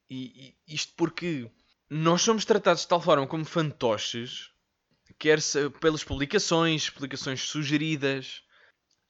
E, 0.09 0.55
e 0.69 0.75
isto 0.75 0.93
porque 0.97 1.51
nós 1.89 2.23
somos 2.23 2.45
tratados 2.45 2.83
de 2.83 2.89
tal 2.89 3.01
forma 3.01 3.27
como 3.27 3.45
fantoches, 3.45 4.51
quer 5.19 5.39
pelas 5.81 6.05
publicações, 6.05 6.91
publicações 6.91 7.43
sugeridas, 7.43 8.43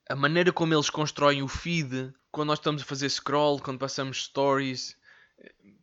a 0.09 0.15
maneira 0.15 0.51
como 0.51 0.73
eles 0.73 0.89
constroem 0.89 1.41
o 1.41 1.47
feed, 1.47 2.13
quando 2.31 2.49
nós 2.49 2.59
estamos 2.59 2.81
a 2.81 2.85
fazer 2.85 3.09
scroll, 3.09 3.59
quando 3.59 3.79
passamos 3.79 4.25
stories, 4.25 4.97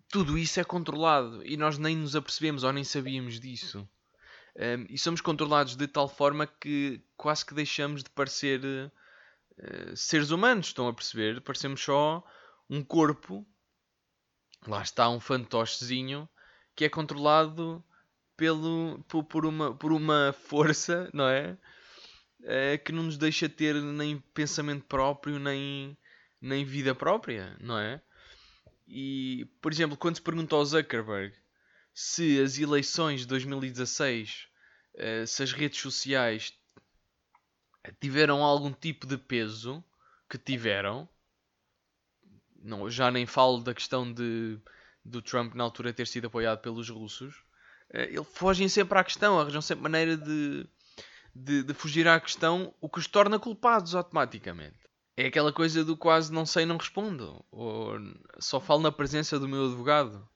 tudo 0.08 0.36
isso 0.36 0.60
é 0.60 0.64
controlado 0.64 1.44
e 1.46 1.56
nós 1.56 1.78
nem 1.78 1.96
nos 1.96 2.16
apercebemos 2.16 2.64
ou 2.64 2.72
nem 2.72 2.84
sabíamos 2.84 3.38
disso. 3.38 3.88
Um, 4.56 4.86
e 4.88 4.98
somos 4.98 5.20
controlados 5.20 5.76
de 5.76 5.86
tal 5.86 6.08
forma 6.08 6.46
que 6.46 7.02
quase 7.16 7.46
que 7.46 7.54
deixamos 7.54 8.02
de 8.02 8.10
parecer 8.10 8.60
uh, 8.64 9.96
seres 9.96 10.30
humanos, 10.30 10.66
estão 10.66 10.88
a 10.88 10.94
perceber? 10.94 11.40
Parecemos 11.40 11.80
só 11.80 12.24
um 12.68 12.82
corpo 12.82 13.46
lá 14.66 14.82
está 14.82 15.08
um 15.08 15.20
fantochezinho 15.20 16.28
que 16.74 16.84
é 16.84 16.88
controlado 16.88 17.82
pelo, 18.36 19.04
por, 19.08 19.24
por, 19.24 19.44
uma, 19.44 19.74
por 19.74 19.92
uma 19.92 20.32
força, 20.32 21.10
não 21.12 21.28
é? 21.28 21.58
é? 22.42 22.78
Que 22.78 22.92
não 22.92 23.02
nos 23.04 23.18
deixa 23.18 23.48
ter 23.48 23.74
nem 23.74 24.18
pensamento 24.32 24.84
próprio, 24.86 25.38
nem, 25.38 25.96
nem 26.40 26.64
vida 26.64 26.94
própria, 26.94 27.56
não 27.60 27.78
é? 27.78 28.00
E, 28.88 29.46
por 29.60 29.72
exemplo, 29.72 29.96
quando 29.96 30.16
se 30.16 30.22
pergunta 30.22 30.56
ao 30.56 30.64
Zuckerberg 30.64 31.34
se 32.00 32.40
as 32.40 32.56
eleições 32.56 33.20
de 33.20 33.26
2016, 33.26 34.48
eh, 34.94 35.26
se 35.26 35.42
as 35.42 35.52
redes 35.52 35.78
sociais 35.78 36.54
tiveram 38.00 38.42
algum 38.42 38.72
tipo 38.72 39.06
de 39.06 39.18
peso, 39.18 39.84
que 40.28 40.38
tiveram, 40.38 41.06
não, 42.56 42.88
já 42.88 43.10
nem 43.10 43.26
falo 43.26 43.60
da 43.60 43.74
questão 43.74 44.10
de 44.10 44.58
do 45.04 45.20
Trump 45.20 45.54
na 45.54 45.64
altura 45.64 45.92
ter 45.92 46.06
sido 46.06 46.28
apoiado 46.28 46.60
pelos 46.60 46.88
russos. 46.88 47.36
Uh, 47.92 48.08
eles 48.08 48.28
fogem 48.32 48.68
sempre 48.68 48.98
à 48.98 49.04
questão, 49.04 49.38
arranjam 49.38 49.60
sempre 49.60 49.82
maneira 49.82 50.16
de, 50.16 50.66
de, 51.34 51.62
de, 51.62 51.74
fugir 51.74 52.08
à 52.08 52.18
questão, 52.18 52.74
o 52.80 52.88
que 52.88 52.98
os 52.98 53.06
torna 53.06 53.38
culpados 53.38 53.94
automaticamente. 53.94 54.78
É 55.16 55.26
aquela 55.26 55.52
coisa 55.52 55.84
do 55.84 55.96
quase 55.96 56.32
não 56.32 56.46
sei, 56.46 56.64
não 56.64 56.78
respondo. 56.78 57.44
Ou 57.50 57.98
só 58.38 58.58
falo 58.58 58.80
na 58.80 58.92
presença 58.92 59.38
do 59.38 59.48
meu 59.48 59.66
advogado. 59.66 60.26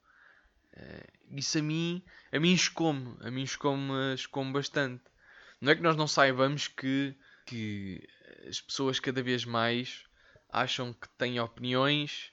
Isso 1.34 1.58
a 1.58 1.62
mim, 1.62 2.02
a 2.32 2.38
mim 2.38 2.52
escome, 2.52 3.16
a 3.20 3.30
mim 3.30 3.42
escome, 3.42 3.92
escome 4.14 4.52
bastante. 4.52 5.02
Não 5.60 5.72
é 5.72 5.74
que 5.74 5.82
nós 5.82 5.96
não 5.96 6.06
saibamos 6.06 6.68
que, 6.68 7.16
que 7.46 8.06
as 8.48 8.60
pessoas 8.60 9.00
cada 9.00 9.22
vez 9.22 9.44
mais 9.44 10.04
acham 10.48 10.92
que 10.92 11.08
têm 11.18 11.40
opiniões 11.40 12.32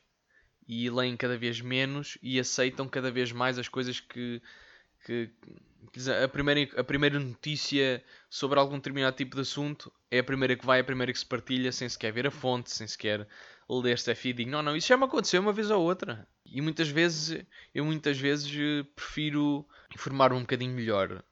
e 0.68 0.90
leem 0.90 1.18
cada 1.18 1.38
vez 1.38 1.60
menos 1.60 2.18
e 2.22 2.40
aceitam 2.40 2.88
cada 2.88 3.10
vez 3.10 3.32
mais 3.32 3.58
as 3.58 3.68
coisas 3.68 4.00
que, 4.00 4.42
que, 5.06 5.32
que 5.92 6.12
a, 6.24 6.28
primeira, 6.28 6.80
a 6.80 6.84
primeira 6.84 7.20
notícia 7.20 8.04
sobre 8.30 8.60
algum 8.60 8.76
determinado 8.76 9.16
tipo 9.16 9.36
de 9.36 9.42
assunto 9.42 9.92
é 10.12 10.20
a 10.20 10.24
primeira 10.24 10.56
que 10.56 10.66
vai, 10.66 10.80
a 10.80 10.84
primeira 10.84 11.12
que 11.12 11.20
se 11.20 11.26
partilha, 11.26 11.72
sem 11.72 11.90
sequer 11.90 12.14
ver 12.14 12.28
a 12.28 12.32
fonte, 12.32 12.70
sem 12.70 12.88
sequer 12.88 13.28
ler 13.68 13.98
se 13.98 14.12
é. 14.12 14.46
Não, 14.46 14.62
não, 14.62 14.76
isso 14.76 14.88
já 14.88 14.98
me 14.98 15.06
aconteceu 15.06 15.42
uma 15.42 15.54
vez 15.54 15.72
ou 15.72 15.82
outra. 15.82 16.28
E 16.52 16.62
muitas 16.62 16.90
vezes, 16.90 17.44
eu 17.74 17.86
muitas 17.86 18.18
vezes 18.18 18.52
eh, 18.54 18.86
prefiro 18.96 19.66
informar-me 19.96 20.38
um 20.38 20.42
bocadinho 20.42 20.74
melhor, 20.74 21.24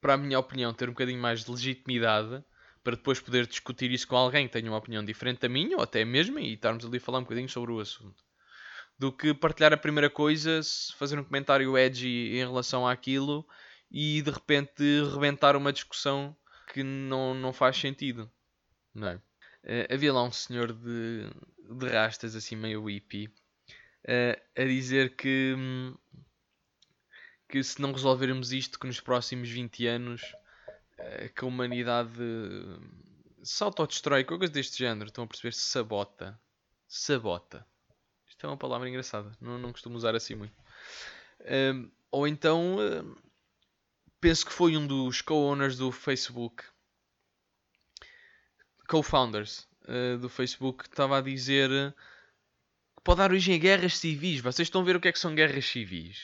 para 0.00 0.14
a 0.14 0.16
minha 0.16 0.38
opinião 0.38 0.74
ter 0.74 0.88
um 0.88 0.92
bocadinho 0.92 1.20
mais 1.20 1.44
de 1.44 1.50
legitimidade 1.50 2.44
para 2.84 2.96
depois 2.96 3.20
poder 3.20 3.46
discutir 3.46 3.90
isso 3.90 4.06
com 4.06 4.16
alguém 4.16 4.46
que 4.46 4.52
tenha 4.52 4.70
uma 4.70 4.78
opinião 4.78 5.04
diferente 5.04 5.40
da 5.40 5.48
minha, 5.48 5.76
ou 5.76 5.82
até 5.82 6.04
mesmo, 6.04 6.38
e 6.38 6.54
estarmos 6.54 6.84
ali 6.84 6.98
a 6.98 7.00
falar 7.00 7.18
um 7.18 7.22
bocadinho 7.22 7.48
sobre 7.48 7.72
o 7.72 7.80
assunto. 7.80 8.24
Do 8.98 9.12
que 9.12 9.34
partilhar 9.34 9.72
a 9.72 9.76
primeira 9.76 10.08
coisa, 10.08 10.60
fazer 10.96 11.18
um 11.18 11.24
comentário 11.24 11.76
edgy 11.76 12.30
em 12.32 12.46
relação 12.46 12.86
àquilo 12.86 13.46
e 13.90 14.22
de 14.22 14.30
repente 14.30 14.82
rebentar 15.12 15.56
uma 15.56 15.72
discussão 15.72 16.36
que 16.72 16.82
não, 16.82 17.34
não 17.34 17.52
faz 17.52 17.76
sentido. 17.76 18.30
Não 18.94 19.08
é? 19.08 19.14
Uh, 19.16 19.94
havia 19.94 20.12
lá 20.12 20.22
um 20.22 20.32
senhor 20.32 20.72
de, 20.72 21.30
de 21.70 21.88
rastas, 21.88 22.34
assim 22.34 22.56
meio 22.56 22.86
hippie, 22.86 23.30
a 24.56 24.64
dizer 24.64 25.16
que, 25.16 25.54
hum, 25.56 25.94
que 27.48 27.62
se 27.62 27.80
não 27.80 27.92
resolvermos 27.92 28.52
isto, 28.52 28.78
que 28.78 28.86
nos 28.86 29.00
próximos 29.00 29.48
20 29.48 29.86
anos 29.86 30.22
eh, 30.98 31.28
que 31.28 31.44
a 31.44 31.48
humanidade 31.48 32.10
se 33.42 33.62
autodestrói, 33.62 34.24
coisas 34.24 34.50
deste 34.50 34.78
género. 34.78 35.08
Estão 35.08 35.24
a 35.24 35.26
perceber? 35.26 35.52
Sabota. 35.52 36.40
Sabota. 36.86 37.66
Isto 38.28 38.46
é 38.46 38.48
uma 38.48 38.56
palavra 38.56 38.88
engraçada. 38.88 39.32
Não, 39.40 39.58
não 39.58 39.72
costumo 39.72 39.96
usar 39.96 40.14
assim 40.14 40.34
muito. 40.34 40.54
Um, 41.74 41.90
ou 42.10 42.26
então, 42.26 42.76
penso 44.20 44.46
que 44.46 44.52
foi 44.52 44.76
um 44.76 44.86
dos 44.86 45.20
co-owners 45.20 45.76
do 45.76 45.92
Facebook, 45.92 46.64
co-founders 48.88 49.68
uh, 49.84 50.18
do 50.18 50.28
Facebook, 50.28 50.84
que 50.84 50.88
estava 50.88 51.18
a 51.18 51.20
dizer 51.20 51.94
que 52.98 53.04
pode 53.04 53.18
dar 53.18 53.30
origem 53.30 53.54
a 53.54 53.58
guerras 53.58 53.96
civis. 53.96 54.40
Vocês 54.40 54.66
estão 54.66 54.80
a 54.80 54.84
ver 54.84 54.96
o 54.96 55.00
que 55.00 55.06
é 55.06 55.12
que 55.12 55.18
são 55.18 55.34
guerras 55.34 55.66
civis? 55.66 56.18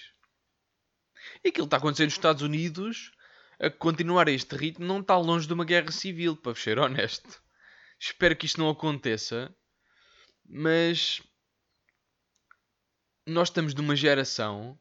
E 1.45 1.49
aquilo 1.49 1.67
que 1.67 1.69
está 1.69 1.77
acontecendo 1.77 2.07
nos 2.07 2.15
Estados 2.15 2.43
Unidos, 2.43 3.13
a 3.61 3.71
continuar 3.71 4.27
a 4.27 4.33
este 4.33 4.57
ritmo, 4.57 4.85
não 4.85 5.01
está 5.01 5.17
longe 5.17 5.47
de 5.47 5.53
uma 5.55 5.65
guerra 5.65 5.93
civil, 5.93 6.37
para 6.37 6.55
ser 6.55 6.79
honesto. 6.79 7.41
Espero 7.99 8.35
que 8.35 8.47
isto 8.47 8.59
não 8.59 8.69
aconteça, 8.69 9.55
mas 10.45 11.23
nós 13.25 13.49
estamos 13.49 13.73
numa 13.73 13.95
geração 13.95 14.79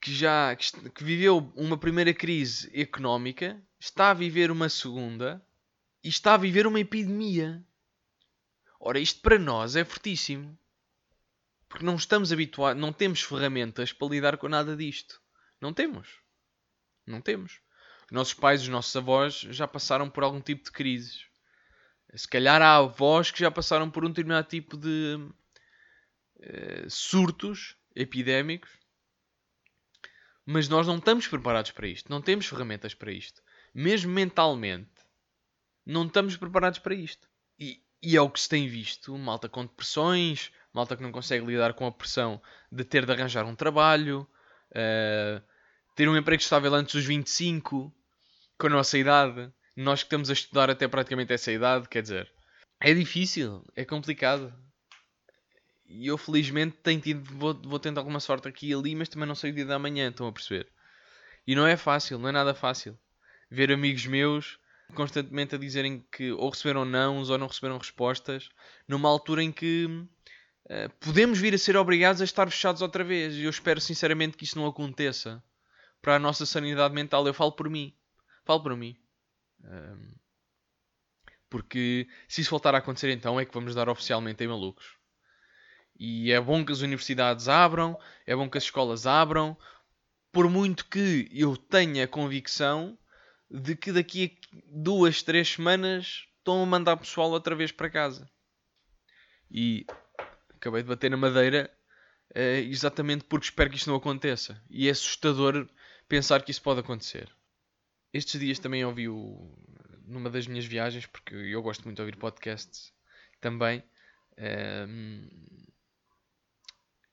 que 0.00 0.12
já 0.12 0.56
que 0.56 1.04
viveu 1.04 1.52
uma 1.54 1.78
primeira 1.78 2.12
crise 2.12 2.70
económica, 2.78 3.62
está 3.78 4.10
a 4.10 4.14
viver 4.14 4.50
uma 4.50 4.68
segunda 4.68 5.46
e 6.02 6.08
está 6.08 6.34
a 6.34 6.38
viver 6.38 6.66
uma 6.66 6.80
epidemia. 6.80 7.64
Ora, 8.86 8.98
isto 8.98 9.20
para 9.22 9.38
nós 9.38 9.76
é 9.76 9.84
fortíssimo. 9.84 10.58
Porque 11.68 11.86
não 11.86 11.96
estamos 11.96 12.32
habituados, 12.32 12.80
não 12.80 12.92
temos 12.92 13.22
ferramentas 13.22 13.92
para 13.92 14.08
lidar 14.08 14.36
com 14.36 14.46
nada 14.46 14.76
disto. 14.76 15.20
Não 15.58 15.72
temos. 15.72 16.20
Não 17.06 17.20
temos. 17.20 17.60
Os 18.04 18.12
nossos 18.12 18.34
pais, 18.34 18.60
os 18.62 18.68
nossos 18.68 18.94
avós 18.94 19.40
já 19.40 19.66
passaram 19.66 20.10
por 20.10 20.22
algum 20.22 20.40
tipo 20.40 20.64
de 20.64 20.70
crises. 20.70 21.26
Se 22.14 22.28
calhar 22.28 22.60
há 22.60 22.76
avós 22.76 23.30
que 23.30 23.40
já 23.40 23.50
passaram 23.50 23.90
por 23.90 24.04
um 24.04 24.08
determinado 24.08 24.46
tipo 24.46 24.76
de 24.76 25.16
uh, 26.36 26.90
surtos 26.90 27.76
epidémicos 27.96 28.70
mas 30.46 30.68
nós 30.68 30.86
não 30.86 30.98
estamos 30.98 31.26
preparados 31.26 31.70
para 31.70 31.88
isto. 31.88 32.10
Não 32.10 32.20
temos 32.20 32.46
ferramentas 32.46 32.94
para 32.94 33.10
isto. 33.10 33.42
Mesmo 33.72 34.12
mentalmente, 34.12 34.90
não 35.86 36.06
estamos 36.06 36.36
preparados 36.36 36.78
para 36.78 36.94
isto. 36.94 37.26
E, 37.58 37.82
e 38.04 38.16
é 38.16 38.20
o 38.20 38.28
que 38.28 38.40
se 38.40 38.48
tem 38.48 38.68
visto. 38.68 39.16
Malta 39.16 39.48
com 39.48 39.62
depressões, 39.62 40.52
malta 40.72 40.96
que 40.96 41.02
não 41.02 41.10
consegue 41.10 41.46
lidar 41.46 41.72
com 41.74 41.86
a 41.86 41.92
pressão 41.92 42.40
de 42.70 42.84
ter 42.84 43.06
de 43.06 43.12
arranjar 43.12 43.46
um 43.46 43.54
trabalho, 43.54 44.28
uh, 44.70 45.42
ter 45.94 46.08
um 46.08 46.16
emprego 46.16 46.42
estável 46.42 46.74
antes 46.74 46.94
dos 46.94 47.04
25, 47.04 47.92
com 48.58 48.66
a 48.66 48.70
nossa 48.70 48.98
idade. 48.98 49.50
Nós 49.76 50.02
que 50.02 50.06
estamos 50.06 50.30
a 50.30 50.32
estudar 50.34 50.70
até 50.70 50.86
praticamente 50.86 51.32
essa 51.32 51.50
idade, 51.50 51.88
quer 51.88 52.02
dizer, 52.02 52.30
é 52.80 52.92
difícil, 52.92 53.64
é 53.74 53.84
complicado. 53.84 54.52
E 55.86 56.06
eu 56.06 56.18
felizmente 56.18 56.76
tenho 56.82 57.00
tido, 57.00 57.24
vou, 57.34 57.54
vou 57.54 57.78
tendo 57.78 57.98
alguma 57.98 58.20
sorte 58.20 58.48
aqui 58.48 58.68
e 58.68 58.74
ali, 58.74 58.94
mas 58.94 59.08
também 59.08 59.28
não 59.28 59.34
sei 59.34 59.50
o 59.50 59.54
dia 59.54 59.64
da 59.64 59.78
manhã, 59.78 60.08
estão 60.08 60.26
a 60.26 60.32
perceber? 60.32 60.68
E 61.46 61.54
não 61.54 61.66
é 61.66 61.76
fácil, 61.76 62.18
não 62.18 62.28
é 62.28 62.32
nada 62.32 62.54
fácil. 62.54 62.98
Ver 63.50 63.70
amigos 63.70 64.06
meus 64.06 64.58
constantemente 64.94 65.54
a 65.54 65.58
dizerem 65.58 66.04
que 66.12 66.32
ou 66.32 66.50
receberam 66.50 66.84
nãos 66.84 67.30
ou 67.30 67.38
não 67.38 67.46
receberam 67.46 67.78
respostas, 67.78 68.48
numa 68.86 69.08
altura 69.08 69.42
em 69.42 69.52
que 69.52 69.86
uh, 69.86 70.90
podemos 71.00 71.38
vir 71.38 71.54
a 71.54 71.58
ser 71.58 71.76
obrigados 71.76 72.20
a 72.20 72.24
estar 72.24 72.50
fechados 72.50 72.82
outra 72.82 73.04
vez. 73.04 73.34
E 73.34 73.44
eu 73.44 73.50
espero 73.50 73.80
sinceramente 73.80 74.36
que 74.36 74.44
isso 74.44 74.58
não 74.58 74.66
aconteça. 74.66 75.42
Para 76.02 76.16
a 76.16 76.18
nossa 76.18 76.44
sanidade 76.44 76.94
mental, 76.94 77.26
eu 77.26 77.34
falo 77.34 77.52
por 77.52 77.68
mim. 77.70 77.94
Falo 78.44 78.62
por 78.62 78.76
mim. 78.76 78.96
Um, 79.64 80.14
porque 81.48 82.06
se 82.28 82.40
isso 82.40 82.50
voltar 82.50 82.74
a 82.74 82.78
acontecer, 82.78 83.10
então 83.10 83.38
é 83.38 83.44
que 83.44 83.54
vamos 83.54 83.74
dar 83.74 83.88
oficialmente 83.88 84.42
em 84.44 84.48
malucos. 84.48 84.96
E 85.96 86.32
é 86.32 86.40
bom 86.40 86.64
que 86.64 86.72
as 86.72 86.80
universidades 86.80 87.48
abram, 87.48 87.98
é 88.26 88.34
bom 88.34 88.50
que 88.50 88.58
as 88.58 88.64
escolas 88.64 89.06
abram, 89.06 89.56
por 90.32 90.50
muito 90.50 90.86
que 90.86 91.28
eu 91.32 91.56
tenha 91.56 92.08
convicção 92.08 92.98
de 93.50 93.76
que 93.76 93.92
daqui 93.92 94.38
a 94.52 94.56
duas, 94.66 95.22
três 95.22 95.48
semanas 95.48 96.26
estão 96.38 96.62
a 96.62 96.66
mandar 96.66 96.96
pessoal 96.96 97.30
outra 97.30 97.54
vez 97.54 97.72
para 97.72 97.90
casa. 97.90 98.28
E 99.50 99.86
acabei 100.50 100.82
de 100.82 100.88
bater 100.88 101.10
na 101.10 101.16
madeira 101.16 101.70
uh, 102.34 102.68
exatamente 102.68 103.24
porque 103.24 103.46
espero 103.46 103.70
que 103.70 103.76
isto 103.76 103.88
não 103.88 103.96
aconteça. 103.96 104.62
E 104.68 104.88
é 104.88 104.90
assustador 104.90 105.68
pensar 106.08 106.42
que 106.42 106.50
isso 106.50 106.62
pode 106.62 106.80
acontecer. 106.80 107.30
Estes 108.12 108.40
dias 108.40 108.58
também 108.58 108.84
ouvi 108.84 109.08
o, 109.08 109.56
numa 110.06 110.30
das 110.30 110.46
minhas 110.46 110.64
viagens, 110.64 111.06
porque 111.06 111.34
eu 111.34 111.62
gosto 111.62 111.84
muito 111.84 111.96
de 111.96 112.02
ouvir 112.02 112.16
podcasts 112.16 112.92
também. 113.40 113.82
Uh, 114.32 115.54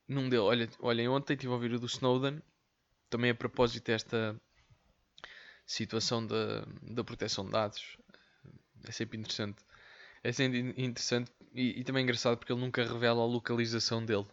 num 0.08 0.28
deles, 0.28 0.44
olha, 0.44 0.70
olhem, 0.80 1.08
ontem 1.08 1.34
estive 1.34 1.52
a 1.52 1.56
ouvir 1.56 1.74
o 1.74 1.80
do 1.80 1.86
Snowden, 1.86 2.42
também 3.10 3.32
a 3.32 3.36
propósito 3.36 3.86
desta 3.86 4.40
situação 5.72 6.26
da, 6.26 6.66
da 6.82 7.04
proteção 7.04 7.46
de 7.46 7.52
dados. 7.52 7.98
É 8.88 8.92
sempre 8.92 9.18
interessante. 9.18 9.64
É 10.24 10.32
sempre 10.32 10.74
interessante 10.78 11.32
e, 11.54 11.80
e 11.80 11.84
também 11.84 12.04
engraçado 12.04 12.38
porque 12.38 12.52
ele 12.52 12.62
nunca 12.62 12.84
revela 12.84 13.22
a 13.22 13.26
localização 13.26 14.06
dele. 14.06 14.28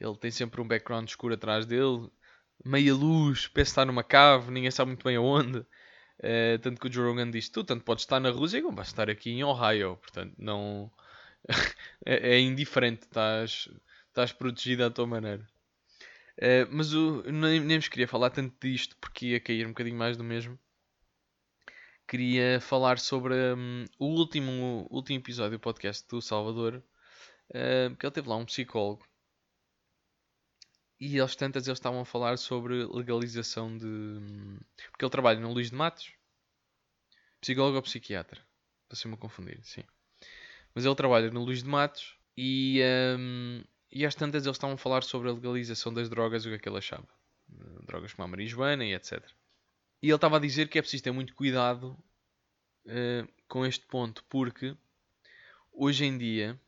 Ele 0.00 0.16
tem 0.16 0.30
sempre 0.30 0.60
um 0.60 0.68
background 0.68 1.08
escuro 1.08 1.34
atrás 1.34 1.66
dele, 1.66 2.10
meia 2.64 2.94
luz, 2.94 3.46
parece 3.48 3.70
estar 3.70 3.84
numa 3.84 4.04
cave, 4.04 4.50
ninguém 4.50 4.70
sabe 4.70 4.90
muito 4.90 5.04
bem 5.04 5.16
aonde. 5.16 5.58
Uh, 6.18 6.58
tanto 6.62 6.80
que 6.80 6.88
o 6.88 6.92
Joe 6.92 7.08
Rogan 7.08 7.30
diz: 7.30 7.48
Tu 7.48 7.62
tanto 7.64 7.84
podes 7.84 8.04
estar 8.04 8.20
na 8.20 8.30
Rússia 8.30 8.62
como 8.62 8.76
vais 8.76 8.88
estar 8.88 9.10
aqui 9.10 9.30
em 9.30 9.44
Ohio. 9.44 9.96
Portanto, 9.98 10.34
não. 10.38 10.90
é, 12.04 12.36
é, 12.36 12.40
indiferente. 12.40 13.02
Estás, 13.02 13.68
estás 14.08 14.32
protegido 14.32 14.84
à 14.84 14.90
tua 14.90 15.06
maneira. 15.06 15.46
Uh, 16.38 16.68
mas 16.70 16.92
nem, 16.92 17.60
nem 17.60 17.78
vos 17.78 17.88
queria 17.88 18.06
falar 18.06 18.30
tanto 18.30 18.54
disto 18.60 18.96
porque 19.00 19.26
ia 19.26 19.40
cair 19.40 19.66
um 19.66 19.70
bocadinho 19.70 19.96
mais 19.96 20.16
do 20.16 20.24
mesmo. 20.24 20.58
Queria 22.06 22.60
falar 22.60 22.98
sobre 22.98 23.34
um, 23.34 23.84
o 23.98 24.06
último, 24.06 24.86
último 24.90 25.18
episódio 25.18 25.58
do 25.58 25.60
podcast 25.60 26.06
do 26.08 26.22
Salvador. 26.22 26.82
Uh, 27.50 27.96
que 27.96 28.06
ele 28.06 28.12
teve 28.12 28.28
lá 28.28 28.36
um 28.36 28.44
psicólogo. 28.44 29.04
E 31.00 31.18
eles 31.18 31.36
tantas 31.36 31.66
eles 31.66 31.78
estavam 31.78 32.00
a 32.00 32.04
falar 32.04 32.38
sobre 32.38 32.86
legalização 32.86 33.76
de. 33.76 33.86
Hum, 33.86 34.58
porque 34.90 35.04
ele 35.04 35.10
trabalha 35.10 35.40
no 35.40 35.52
Luís 35.52 35.70
de 35.70 35.76
Matos. 35.76 36.12
Psicólogo 37.40 37.76
ou 37.76 37.82
psiquiatra? 37.82 38.40
Estou-me 38.90 39.16
a 39.16 39.18
confundir, 39.18 39.60
sim. 39.62 39.82
Mas 40.74 40.84
ele 40.84 40.94
trabalha 40.94 41.30
no 41.30 41.44
Luís 41.44 41.62
de 41.62 41.68
Matos 41.68 42.16
e 42.36 42.80
um, 43.18 43.62
e 43.96 44.04
às 44.04 44.14
tantas 44.14 44.44
eles 44.44 44.56
estavam 44.56 44.74
a 44.74 44.78
falar 44.78 45.02
sobre 45.02 45.30
a 45.30 45.32
legalização 45.32 45.92
das 45.92 46.10
drogas 46.10 46.44
o 46.44 46.50
que 46.50 46.54
é 46.56 46.58
que 46.58 46.68
ele 46.68 46.76
achava. 46.76 47.08
Drogas 47.86 48.12
como 48.12 48.24
a 48.24 48.28
marijuana 48.28 48.84
e 48.84 48.92
etc. 48.92 49.24
E 50.02 50.08
ele 50.08 50.14
estava 50.14 50.36
a 50.36 50.40
dizer 50.40 50.68
que 50.68 50.78
é 50.78 50.82
preciso 50.82 51.02
ter 51.02 51.12
muito 51.12 51.34
cuidado 51.34 51.96
uh, 52.84 53.28
com 53.48 53.64
este 53.64 53.86
ponto, 53.86 54.22
porque 54.24 54.76
hoje 55.72 56.04
em 56.04 56.18
dia 56.18 56.60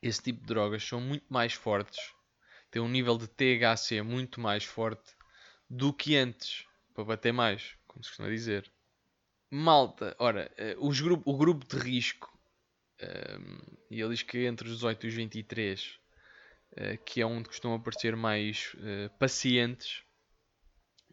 esse 0.00 0.22
tipo 0.22 0.40
de 0.40 0.46
drogas 0.46 0.82
são 0.82 1.02
muito 1.02 1.26
mais 1.28 1.52
fortes, 1.52 2.14
têm 2.70 2.80
um 2.80 2.88
nível 2.88 3.18
de 3.18 3.28
THC 3.28 4.00
muito 4.00 4.40
mais 4.40 4.64
forte 4.64 5.14
do 5.68 5.92
que 5.92 6.16
antes, 6.16 6.64
para 6.94 7.04
bater 7.04 7.32
mais, 7.32 7.76
como 7.86 8.02
se 8.02 8.08
costuma 8.08 8.30
dizer. 8.30 8.72
Malta, 9.50 10.16
ora, 10.18 10.50
uh, 10.78 10.88
os 10.88 10.98
grupo, 10.98 11.30
o 11.30 11.36
grupo 11.36 11.66
de 11.66 11.76
risco 11.76 12.37
e 13.90 14.00
ele 14.00 14.10
diz 14.10 14.22
que 14.22 14.46
entre 14.46 14.66
os 14.66 14.74
18 14.74 15.06
e 15.06 15.08
os 15.08 15.14
23, 15.14 15.98
uh, 16.72 17.04
que 17.04 17.20
é 17.20 17.26
onde 17.26 17.48
costumam 17.48 17.76
aparecer 17.76 18.16
mais 18.16 18.74
uh, 18.74 19.10
pacientes, 19.18 20.02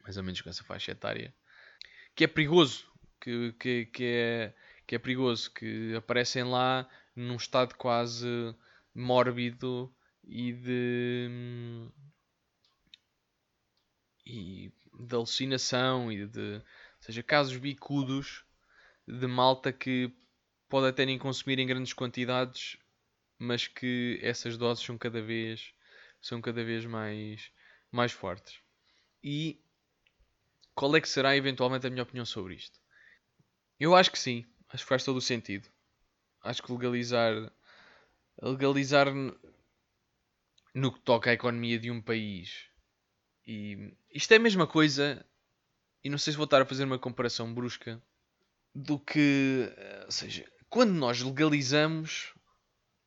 mais 0.02 0.18
ou 0.18 0.24
menos 0.24 0.42
com 0.42 0.50
essa 0.50 0.64
faixa 0.64 0.92
etária, 0.92 1.34
que 2.16 2.24
é 2.24 2.28
perigoso, 2.28 2.90
que, 3.20 3.54
que, 3.60 3.86
que, 3.88 4.04
é, 4.04 4.54
que 4.88 4.96
é 4.96 5.00
perigoso, 5.00 5.52
que 5.52 5.96
aparecem 5.96 6.44
lá 6.44 6.88
num 7.16 7.36
estado 7.36 7.76
quase 7.76 8.56
mórbido 8.94 9.94
e 10.24 10.54
de. 10.54 11.30
e 14.26 14.72
de 15.00 15.16
alucinação 15.16 16.12
e 16.12 16.26
de. 16.26 16.56
Ou 16.56 17.02
seja, 17.02 17.22
casos 17.22 17.58
bicudos 17.58 18.44
de 19.08 19.28
malta 19.28 19.72
que 19.72 20.12
pode 20.70 20.88
até 20.88 21.06
nem 21.06 21.18
consumir 21.18 21.60
em 21.60 21.68
grandes 21.68 21.94
quantidades, 21.94 22.78
mas 23.38 23.68
que 23.68 24.20
essas 24.22 24.58
doses 24.58 24.84
são 24.84 24.98
cada 24.98 25.22
vez, 25.22 25.74
são 26.22 26.42
cada 26.42 26.64
vez 26.64 26.86
mais, 26.86 27.52
mais 27.92 28.12
fortes. 28.12 28.60
E 29.24 29.62
qual 30.74 30.96
é 30.96 31.02
que 31.02 31.10
será 31.10 31.36
eventualmente 31.36 31.88
a 31.88 31.90
minha 31.90 32.04
opinião 32.04 32.26
sobre 32.26 32.56
isto? 32.56 32.80
Eu 33.80 33.96
acho 33.96 34.12
que 34.12 34.20
sim, 34.20 34.46
acho 34.70 34.84
que 34.84 34.90
faz 34.90 35.04
todo 35.04 35.18
o 35.18 35.22
sentido. 35.22 35.70
Acho 36.42 36.62
que 36.62 36.72
legalizar 36.72 37.52
legalizar 38.42 39.08
no 40.74 40.92
que 40.92 41.00
toca 41.00 41.30
à 41.30 41.34
economia 41.34 41.80
de 41.80 41.90
um 41.90 42.02
país 42.02 42.70
e 43.48 43.94
isto 44.12 44.32
é 44.34 44.36
a 44.38 44.40
mesma 44.40 44.68
coisa 44.68 45.26
e 46.04 46.10
não 46.10 46.18
sei 46.18 46.34
se 46.34 46.38
vou 46.38 46.46
estar 46.46 46.62
a 46.62 46.66
fazer 46.66 46.84
uma 46.84 47.00
comparação 47.00 47.54
brusca 47.54 48.02
do 48.74 49.00
que, 49.00 49.72
ou 50.06 50.12
seja, 50.12 50.46
quando 50.76 50.92
nós 50.92 51.22
legalizamos 51.22 52.34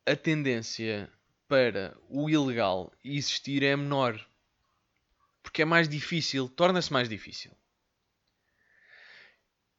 a 0.03 0.15
tendência 0.15 1.07
para 1.47 1.95
o 2.09 2.27
ilegal 2.27 2.91
existir 3.05 3.61
é 3.61 3.75
menor. 3.75 4.27
Porque 5.43 5.61
é 5.61 5.65
mais 5.65 5.87
difícil, 5.87 6.49
torna-se 6.49 6.91
mais 6.91 7.07
difícil. 7.07 7.55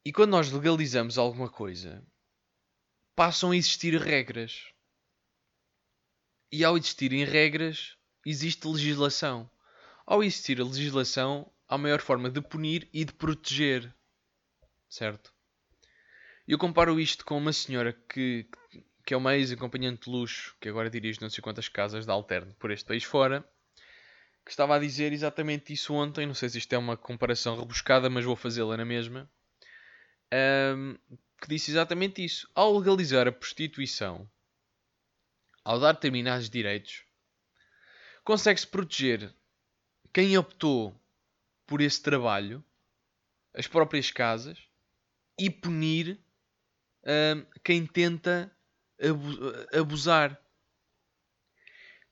E 0.05 0.13
quando 0.13 0.31
nós 0.31 0.53
legalizamos 0.53 1.19
alguma 1.19 1.49
coisa, 1.49 2.01
passam 3.17 3.51
a 3.51 3.57
existir 3.57 4.01
regras. 4.01 4.69
E 6.53 6.65
ao 6.65 6.79
existirem 6.79 7.25
regras, 7.25 7.97
existe 8.25 8.69
legislação. 8.69 9.51
Ao 10.07 10.23
existir 10.23 10.61
a 10.61 10.65
legislação, 10.65 11.53
há 11.67 11.77
maior 11.77 12.01
forma 12.01 12.31
de 12.31 12.41
punir 12.41 12.89
e 12.93 13.05
de 13.05 13.13
proteger. 13.13 13.93
Certo? 14.89 15.35
Eu 16.51 16.59
comparo 16.59 16.99
isto 16.99 17.25
com 17.25 17.39
uma 17.39 17.53
senhora 17.53 17.93
que, 18.09 18.45
que 19.07 19.15
é 19.15 19.17
uma 19.17 19.37
ex-acompanhante 19.37 20.07
de 20.07 20.11
luxo, 20.11 20.57
que 20.61 20.69
agora 20.69 20.91
dirige 20.91 21.23
não 21.23 21.31
sei 21.31 21.41
quantas 21.41 21.69
casas 21.69 22.07
de 22.07 22.11
alterno 22.11 22.53
por 22.55 22.73
este 22.73 22.85
país 22.85 23.05
fora, 23.05 23.49
que 24.45 24.51
estava 24.51 24.75
a 24.75 24.81
dizer 24.81 25.13
exatamente 25.13 25.73
isso 25.73 25.95
ontem. 25.95 26.27
Não 26.27 26.35
sei 26.35 26.49
se 26.49 26.59
isto 26.59 26.73
é 26.73 26.77
uma 26.77 26.97
comparação 26.97 27.57
rebuscada, 27.57 28.11
mas 28.11 28.25
vou 28.25 28.35
fazê-la 28.35 28.77
na 28.77 28.85
mesma. 28.85 29.31
Um, 30.77 30.99
que 31.41 31.47
disse 31.47 31.71
exatamente 31.71 32.25
isso. 32.25 32.51
Ao 32.53 32.77
legalizar 32.77 33.29
a 33.29 33.33
prostituição, 33.33 34.29
ao 35.65 35.79
dar 35.79 35.93
determinados 35.93 36.51
direitos, 36.51 37.05
consegue-se 38.25 38.67
proteger 38.67 39.33
quem 40.13 40.37
optou 40.37 41.01
por 41.65 41.81
esse 41.81 42.03
trabalho, 42.03 42.61
as 43.55 43.69
próprias 43.69 44.11
casas, 44.11 44.59
e 45.39 45.49
punir 45.49 46.19
quem 47.65 47.87
tenta 47.87 48.51
abusar. 49.73 50.39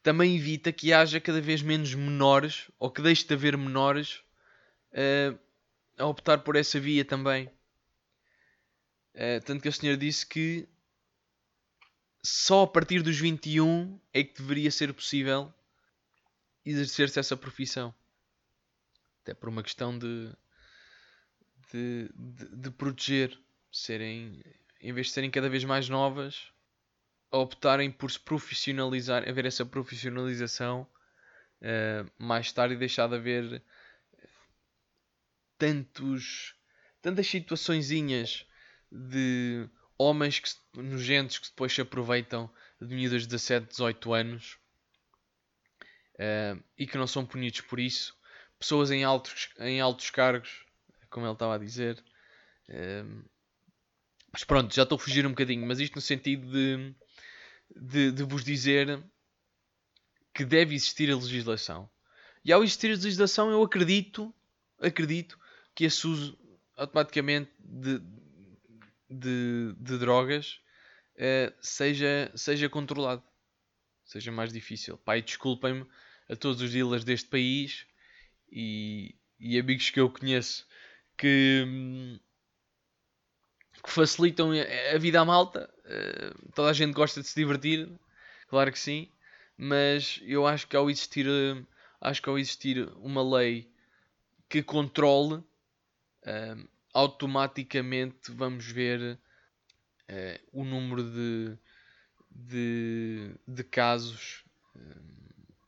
Também 0.03 0.37
evita 0.37 0.73
que 0.73 0.93
haja 0.93 1.21
cada 1.21 1.41
vez 1.41 1.61
menos 1.61 1.95
menores, 1.95 2.71
ou 2.79 2.91
que 2.91 3.03
deixe 3.03 3.27
de 3.27 3.35
haver 3.35 3.57
menores, 3.57 4.23
uh, 4.93 5.39
a 5.99 6.07
optar 6.07 6.39
por 6.39 6.57
essa 6.57 6.81
via 6.81 7.05
também. 7.05 7.47
Uh, 9.15 9.45
tanto 9.45 9.63
que 9.63 9.69
a 9.69 9.73
senhora 9.73 9.99
disse 9.99 10.25
que 10.25 10.69
só 12.23 12.63
a 12.63 12.67
partir 12.67 13.03
dos 13.03 13.19
21 13.19 14.01
é 14.13 14.23
que 14.23 14.41
deveria 14.41 14.71
ser 14.71 14.93
possível 14.93 15.53
exercer-se 16.65 17.19
essa 17.19 17.37
profissão. 17.37 17.95
Até 19.23 19.35
por 19.35 19.49
uma 19.49 19.63
questão 19.63 19.99
de, 19.99 20.33
de, 21.73 22.11
de, 22.15 22.57
de, 22.57 22.71
proteger, 22.71 23.39
serem, 23.73 24.43
em 24.81 24.93
vez 24.93 25.09
de 25.09 25.13
serem 25.13 25.31
cada 25.31 25.49
vez 25.49 25.65
mais 25.65 25.89
novas, 25.89 26.53
a 27.31 27.39
optarem 27.39 27.91
por 27.91 28.11
se 28.11 28.19
profissionalizar, 28.19 29.29
haver 29.29 29.45
essa 29.45 29.67
profissionalização 29.67 30.87
uh, 31.63 32.11
mais 32.19 32.53
tarde 32.53 32.75
e 32.75 32.79
deixar 32.79 33.09
de 33.09 33.17
haver 33.17 33.63
tantos, 35.59 36.55
tantas 37.03 37.27
situaçõezinhas 37.27 38.47
de 38.91 39.69
homens 39.99 40.39
que, 40.39 40.51
nojentos 40.75 41.39
que 41.39 41.49
depois 41.49 41.73
se 41.73 41.81
aproveitam 41.81 42.51
de 42.81 42.95
miúdas 42.95 43.23
de 43.23 43.29
17, 43.29 43.69
18 43.69 44.15
anos 44.15 44.59
uh, 46.15 46.63
e 46.79 46.87
que 46.87 46.97
não 46.97 47.07
são 47.07 47.27
punidos 47.27 47.61
por 47.63 47.81
isso. 47.81 48.17
Pessoas 48.59 48.91
em 48.91 49.05
altos, 49.05 49.51
em 49.59 49.81
altos 49.81 50.11
cargos, 50.11 50.65
como 51.11 51.27
ele 51.27 51.33
estava 51.33 51.57
a 51.57 51.59
dizer. 51.59 52.03
Uh, 52.69 53.25
mas 54.39 54.45
pronto, 54.45 54.73
já 54.73 54.85
estou 54.85 54.95
a 54.95 54.99
fugir 55.01 55.27
um 55.27 55.31
bocadinho, 55.31 55.67
mas 55.67 55.81
isto 55.81 55.97
no 55.97 56.01
sentido 56.01 56.49
de, 56.49 56.95
de, 57.75 58.13
de 58.13 58.23
vos 58.23 58.45
dizer 58.45 59.03
que 60.33 60.45
deve 60.45 60.77
existir 60.77 61.11
a 61.11 61.17
legislação. 61.17 61.91
E 62.45 62.53
ao 62.53 62.63
existir 62.63 62.87
a 62.87 62.95
legislação, 62.95 63.51
eu 63.51 63.61
acredito, 63.65 64.33
acredito 64.79 65.37
que 65.75 65.85
esse 65.85 66.07
uso 66.07 66.39
automaticamente 66.77 67.51
de, 67.59 68.01
de, 69.11 69.75
de 69.77 69.99
drogas 69.99 70.61
uh, 71.17 71.53
seja, 71.61 72.31
seja 72.37 72.69
controlado, 72.69 73.25
seja 74.05 74.31
mais 74.31 74.53
difícil. 74.53 74.97
Pai, 74.99 75.21
desculpem-me 75.21 75.85
a 76.29 76.37
todos 76.37 76.63
os 76.63 76.71
dealers 76.71 77.03
deste 77.03 77.29
país 77.29 77.87
e, 78.53 79.17
e 79.41 79.59
amigos 79.59 79.91
que 79.91 79.99
eu 79.99 80.09
conheço 80.09 80.65
que, 81.17 82.21
que 83.83 83.91
facilitam 83.91 84.51
a 84.95 84.99
vida 84.99 85.21
à 85.21 85.25
malta. 85.25 85.69
Uh, 85.85 86.53
toda 86.53 86.71
a 86.71 86.73
gente 86.73 86.93
gosta 86.93 87.21
de 87.21 87.27
se 87.27 87.35
divertir, 87.35 87.89
claro 88.49 88.71
que 88.73 88.79
sim, 88.79 89.09
mas 89.57 90.21
eu 90.25 90.47
acho 90.47 90.67
que 90.67 90.77
ao 90.77 90.91
existir, 90.91 91.27
uh, 91.27 91.67
acho 92.01 92.23
que 92.23 92.29
ao 92.29 92.39
existir 92.39 92.89
uma 92.97 93.23
lei 93.23 93.71
que 94.49 94.63
controle, 94.63 95.35
uh, 95.35 96.69
automaticamente 96.93 98.31
vamos 98.33 98.67
ver 98.67 99.19
o 100.55 100.65
número 100.65 101.03
de, 101.03 101.59
de, 102.31 103.31
de 103.47 103.63
casos 103.63 104.43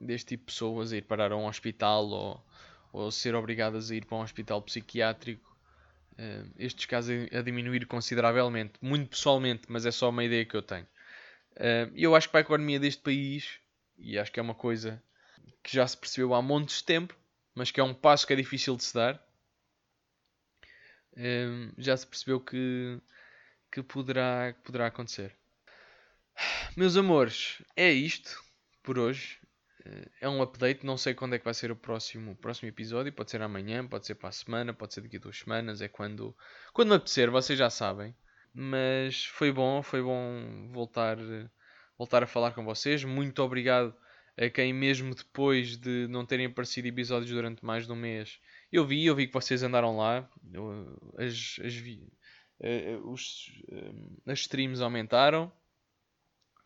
deste 0.00 0.28
tipo 0.28 0.46
de 0.46 0.52
pessoas 0.54 0.94
a 0.94 0.96
ir 0.96 1.02
parar 1.02 1.30
a 1.30 1.36
um 1.36 1.46
hospital 1.46 2.08
ou, 2.08 2.46
ou 2.90 3.10
ser 3.10 3.34
obrigadas 3.34 3.90
a 3.90 3.94
ir 3.94 4.06
para 4.06 4.16
um 4.16 4.22
hospital 4.22 4.62
psiquiátrico 4.62 5.49
uh, 6.20 6.50
estes 6.58 6.86
casos 6.86 7.26
a 7.32 7.40
diminuir 7.40 7.86
consideravelmente, 7.86 8.74
muito 8.80 9.08
pessoalmente, 9.08 9.62
mas 9.68 9.86
é 9.86 9.90
só 9.90 10.10
uma 10.10 10.24
ideia 10.24 10.44
que 10.44 10.54
eu 10.54 10.62
tenho. 10.62 10.86
Uh, 11.56 11.90
eu 11.94 12.14
acho 12.14 12.28
que 12.28 12.32
para 12.32 12.40
a 12.40 12.42
economia 12.42 12.78
deste 12.78 13.02
país, 13.02 13.58
e 13.98 14.18
acho 14.18 14.30
que 14.30 14.38
é 14.38 14.42
uma 14.42 14.54
coisa 14.54 15.02
que 15.62 15.74
já 15.74 15.86
se 15.86 15.96
percebeu 15.96 16.34
há 16.34 16.42
montes 16.42 16.78
de 16.78 16.84
tempo, 16.84 17.16
mas 17.54 17.70
que 17.70 17.80
é 17.80 17.84
um 17.84 17.94
passo 17.94 18.26
que 18.26 18.32
é 18.32 18.36
difícil 18.36 18.76
de 18.76 18.84
se 18.84 18.94
dar, 18.94 19.14
uh, 21.14 21.72
já 21.78 21.96
se 21.96 22.06
percebeu 22.06 22.40
que, 22.40 23.00
que, 23.72 23.82
poderá, 23.82 24.52
que 24.52 24.60
poderá 24.60 24.86
acontecer. 24.86 25.34
Meus 26.76 26.96
amores, 26.96 27.62
é 27.76 27.90
isto 27.90 28.42
por 28.82 28.98
hoje 28.98 29.39
é 30.20 30.28
um 30.28 30.42
update, 30.42 30.84
não 30.84 30.96
sei 30.96 31.14
quando 31.14 31.34
é 31.34 31.38
que 31.38 31.44
vai 31.44 31.54
ser 31.54 31.70
o 31.70 31.76
próximo, 31.76 32.36
próximo 32.36 32.68
episódio, 32.68 33.12
pode 33.12 33.30
ser 33.30 33.42
amanhã, 33.42 33.86
pode 33.86 34.06
ser 34.06 34.14
para 34.14 34.28
a 34.28 34.32
semana, 34.32 34.72
pode 34.72 34.94
ser 34.94 35.00
daqui 35.00 35.16
a 35.16 35.20
duas 35.20 35.38
semanas, 35.38 35.80
é 35.80 35.88
quando, 35.88 36.36
quando 36.72 36.94
apetecer, 36.94 37.30
vocês 37.30 37.58
já 37.58 37.70
sabem. 37.70 38.14
Mas 38.52 39.26
foi 39.26 39.52
bom, 39.52 39.82
foi 39.82 40.02
bom 40.02 40.70
voltar, 40.72 41.16
voltar 41.96 42.22
a 42.22 42.26
falar 42.26 42.52
com 42.52 42.64
vocês. 42.64 43.04
Muito 43.04 43.42
obrigado 43.42 43.94
a 44.36 44.48
quem 44.48 44.72
mesmo 44.72 45.14
depois 45.14 45.76
de 45.76 46.06
não 46.08 46.24
terem 46.24 46.46
aparecido 46.46 46.88
episódios 46.88 47.30
durante 47.30 47.64
mais 47.64 47.86
de 47.86 47.92
um 47.92 47.96
mês, 47.96 48.40
eu 48.72 48.86
vi, 48.86 49.04
eu 49.04 49.14
vi 49.14 49.26
que 49.26 49.34
vocês 49.34 49.62
andaram 49.62 49.96
lá, 49.96 50.28
as, 51.18 51.60
as, 51.64 51.74
eh, 52.60 52.96
os, 53.04 53.62
eh, 53.70 53.92
as 54.32 54.40
streams 54.40 54.82
aumentaram, 54.82 55.52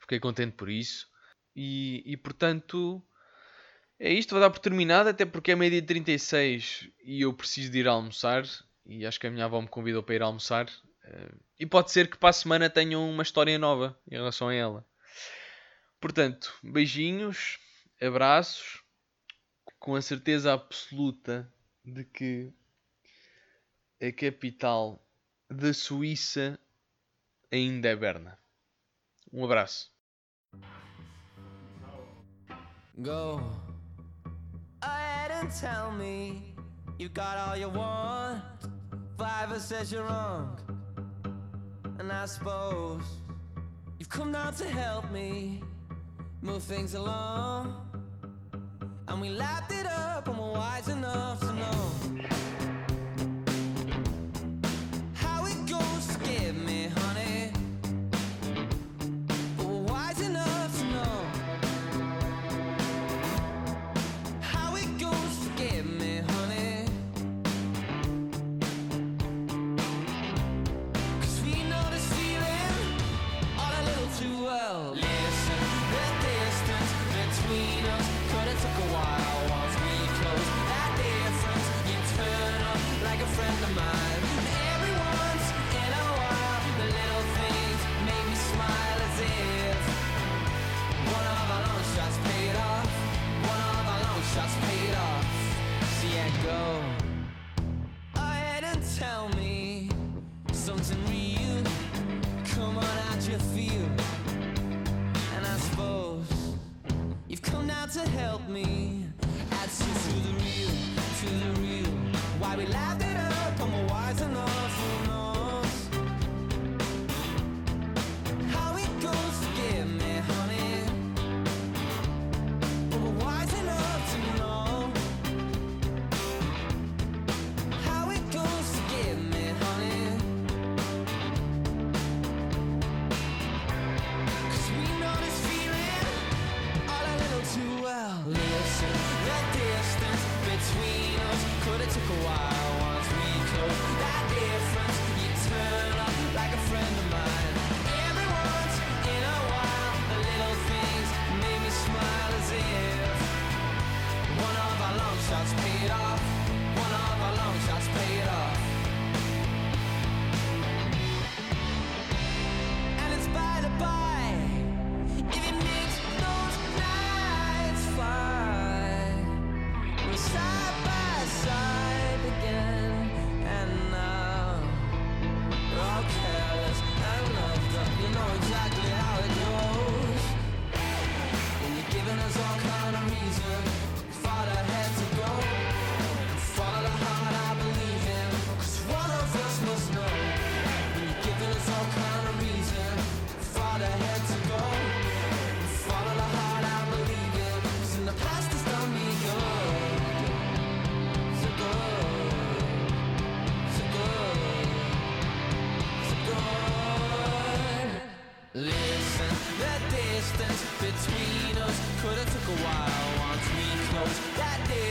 fiquei 0.00 0.20
contente 0.20 0.55
por 0.55 0.68
isso. 0.68 1.09
E, 1.55 2.03
e 2.05 2.17
portanto, 2.17 3.03
é 3.99 4.12
isto. 4.12 4.31
Vou 4.31 4.40
dar 4.40 4.51
por 4.51 4.59
terminado, 4.59 5.09
até 5.09 5.25
porque 5.25 5.53
é 5.53 5.57
meio-dia 5.57 5.83
36 5.83 6.88
e 7.03 7.23
eu 7.23 7.33
preciso 7.33 7.71
de 7.71 7.79
ir 7.79 7.88
almoçar. 7.88 8.45
E 8.87 9.07
acho 9.07 9.19
que 9.19 9.27
a 9.27 9.31
minha 9.31 9.45
avó 9.45 9.61
me 9.61 9.69
convidou 9.69 10.03
para 10.03 10.14
ir 10.14 10.23
almoçar. 10.23 10.67
Eh, 11.05 11.33
e 11.61 11.67
pode 11.67 11.90
ser 11.90 12.11
que 12.11 12.19
para 12.19 12.31
a 12.31 12.33
semana 12.33 12.69
tenham 12.69 13.09
uma 13.09 13.23
história 13.23 13.59
nova 13.59 13.99
em 14.11 14.14
relação 14.14 14.49
a 14.49 14.55
ela. 14.55 14.87
Portanto, 16.01 16.53
beijinhos, 16.62 17.59
abraços, 18.01 18.83
com 19.79 19.95
a 19.95 20.03
certeza 20.03 20.53
absoluta 20.53 21.51
de 21.85 22.05
que 22.05 22.53
a 24.01 24.12
capital 24.12 25.03
da 25.49 25.73
Suíça 25.73 26.59
ainda 27.51 27.88
é 27.88 27.97
Berna. 27.97 28.38
Um 29.33 29.45
abraço. 29.45 29.93
Go 33.02 33.42
ahead 34.80 35.33
and 35.33 35.50
tell 35.50 35.90
me 35.90 36.54
you 36.96 37.09
got 37.09 37.37
all 37.38 37.57
you 37.57 37.68
want. 37.68 38.40
Fiverr 39.18 39.59
says 39.59 39.90
you're 39.90 40.04
wrong, 40.04 40.61
and 41.98 42.12
I 42.12 42.26
suppose 42.26 43.02
you've 43.98 44.09
come 44.09 44.30
down 44.30 44.54
to 44.54 44.68
help 44.68 45.11
me 45.11 45.61
move 46.40 46.62
things 46.62 46.94
along. 46.94 47.74
And 49.09 49.20
we 49.20 49.30
lapped 49.30 49.72
it 49.72 49.87
up, 49.87 50.28
and 50.28 50.38
we're 50.38 50.52
wise 50.52 50.87
enough 50.87 51.40
to 51.40 51.52
know. 51.52 52.73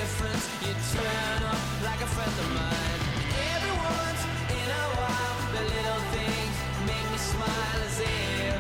difference. 0.04 0.46
You 0.60 0.74
turn 0.92 1.40
up 1.48 1.64
like 1.88 2.02
a 2.04 2.10
friend 2.16 2.36
of 2.44 2.50
mine. 2.60 3.02
Every 3.56 3.76
once 3.88 4.22
in 4.60 4.68
a 4.84 4.86
while, 5.00 5.38
the 5.56 5.64
little 5.64 6.02
things 6.16 6.56
make 6.90 7.08
me 7.14 7.20
smile 7.32 7.80
as 7.88 7.98
if 8.04 8.60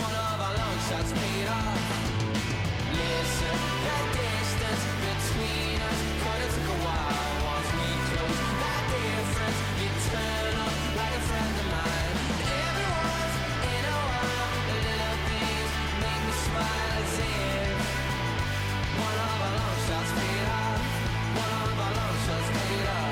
one 0.00 0.16
of 0.28 0.36
our 0.40 0.54
long 0.60 0.76
shots 0.88 1.12
paid 1.20 1.48
off. 1.52 1.82
Listen, 2.96 3.56
that 3.84 4.04
distance 4.16 4.82
between 5.04 5.76
us 5.84 6.00
could 6.22 6.40
have 6.44 6.52
took 6.56 6.68
a 6.76 6.78
while 6.86 7.32
once 7.52 7.70
we 7.76 7.88
close. 8.08 8.40
That 8.64 8.82
difference, 8.96 9.58
you 9.80 9.90
turn 10.16 10.54
up 10.64 10.74
like 10.96 11.14
a 11.20 11.22
friend 11.28 11.54
of 11.60 11.66
mine. 11.76 12.16
Every 12.64 12.88
once 13.04 13.34
in 13.68 13.82
a 13.84 13.98
while, 14.08 14.48
the 14.64 14.76
little 14.80 15.18
things 15.28 15.70
make 16.00 16.20
me 16.24 16.32
smile 16.46 17.00
as 17.04 17.14
if 17.20 17.65
shots 19.86 20.10
made 20.16 20.48
up. 20.48 20.80
One 21.42 21.52
of 21.62 21.78
our 21.78 21.92
love 21.94 22.16
shots 22.26 22.48
made 22.54 22.86
up. 22.88 23.05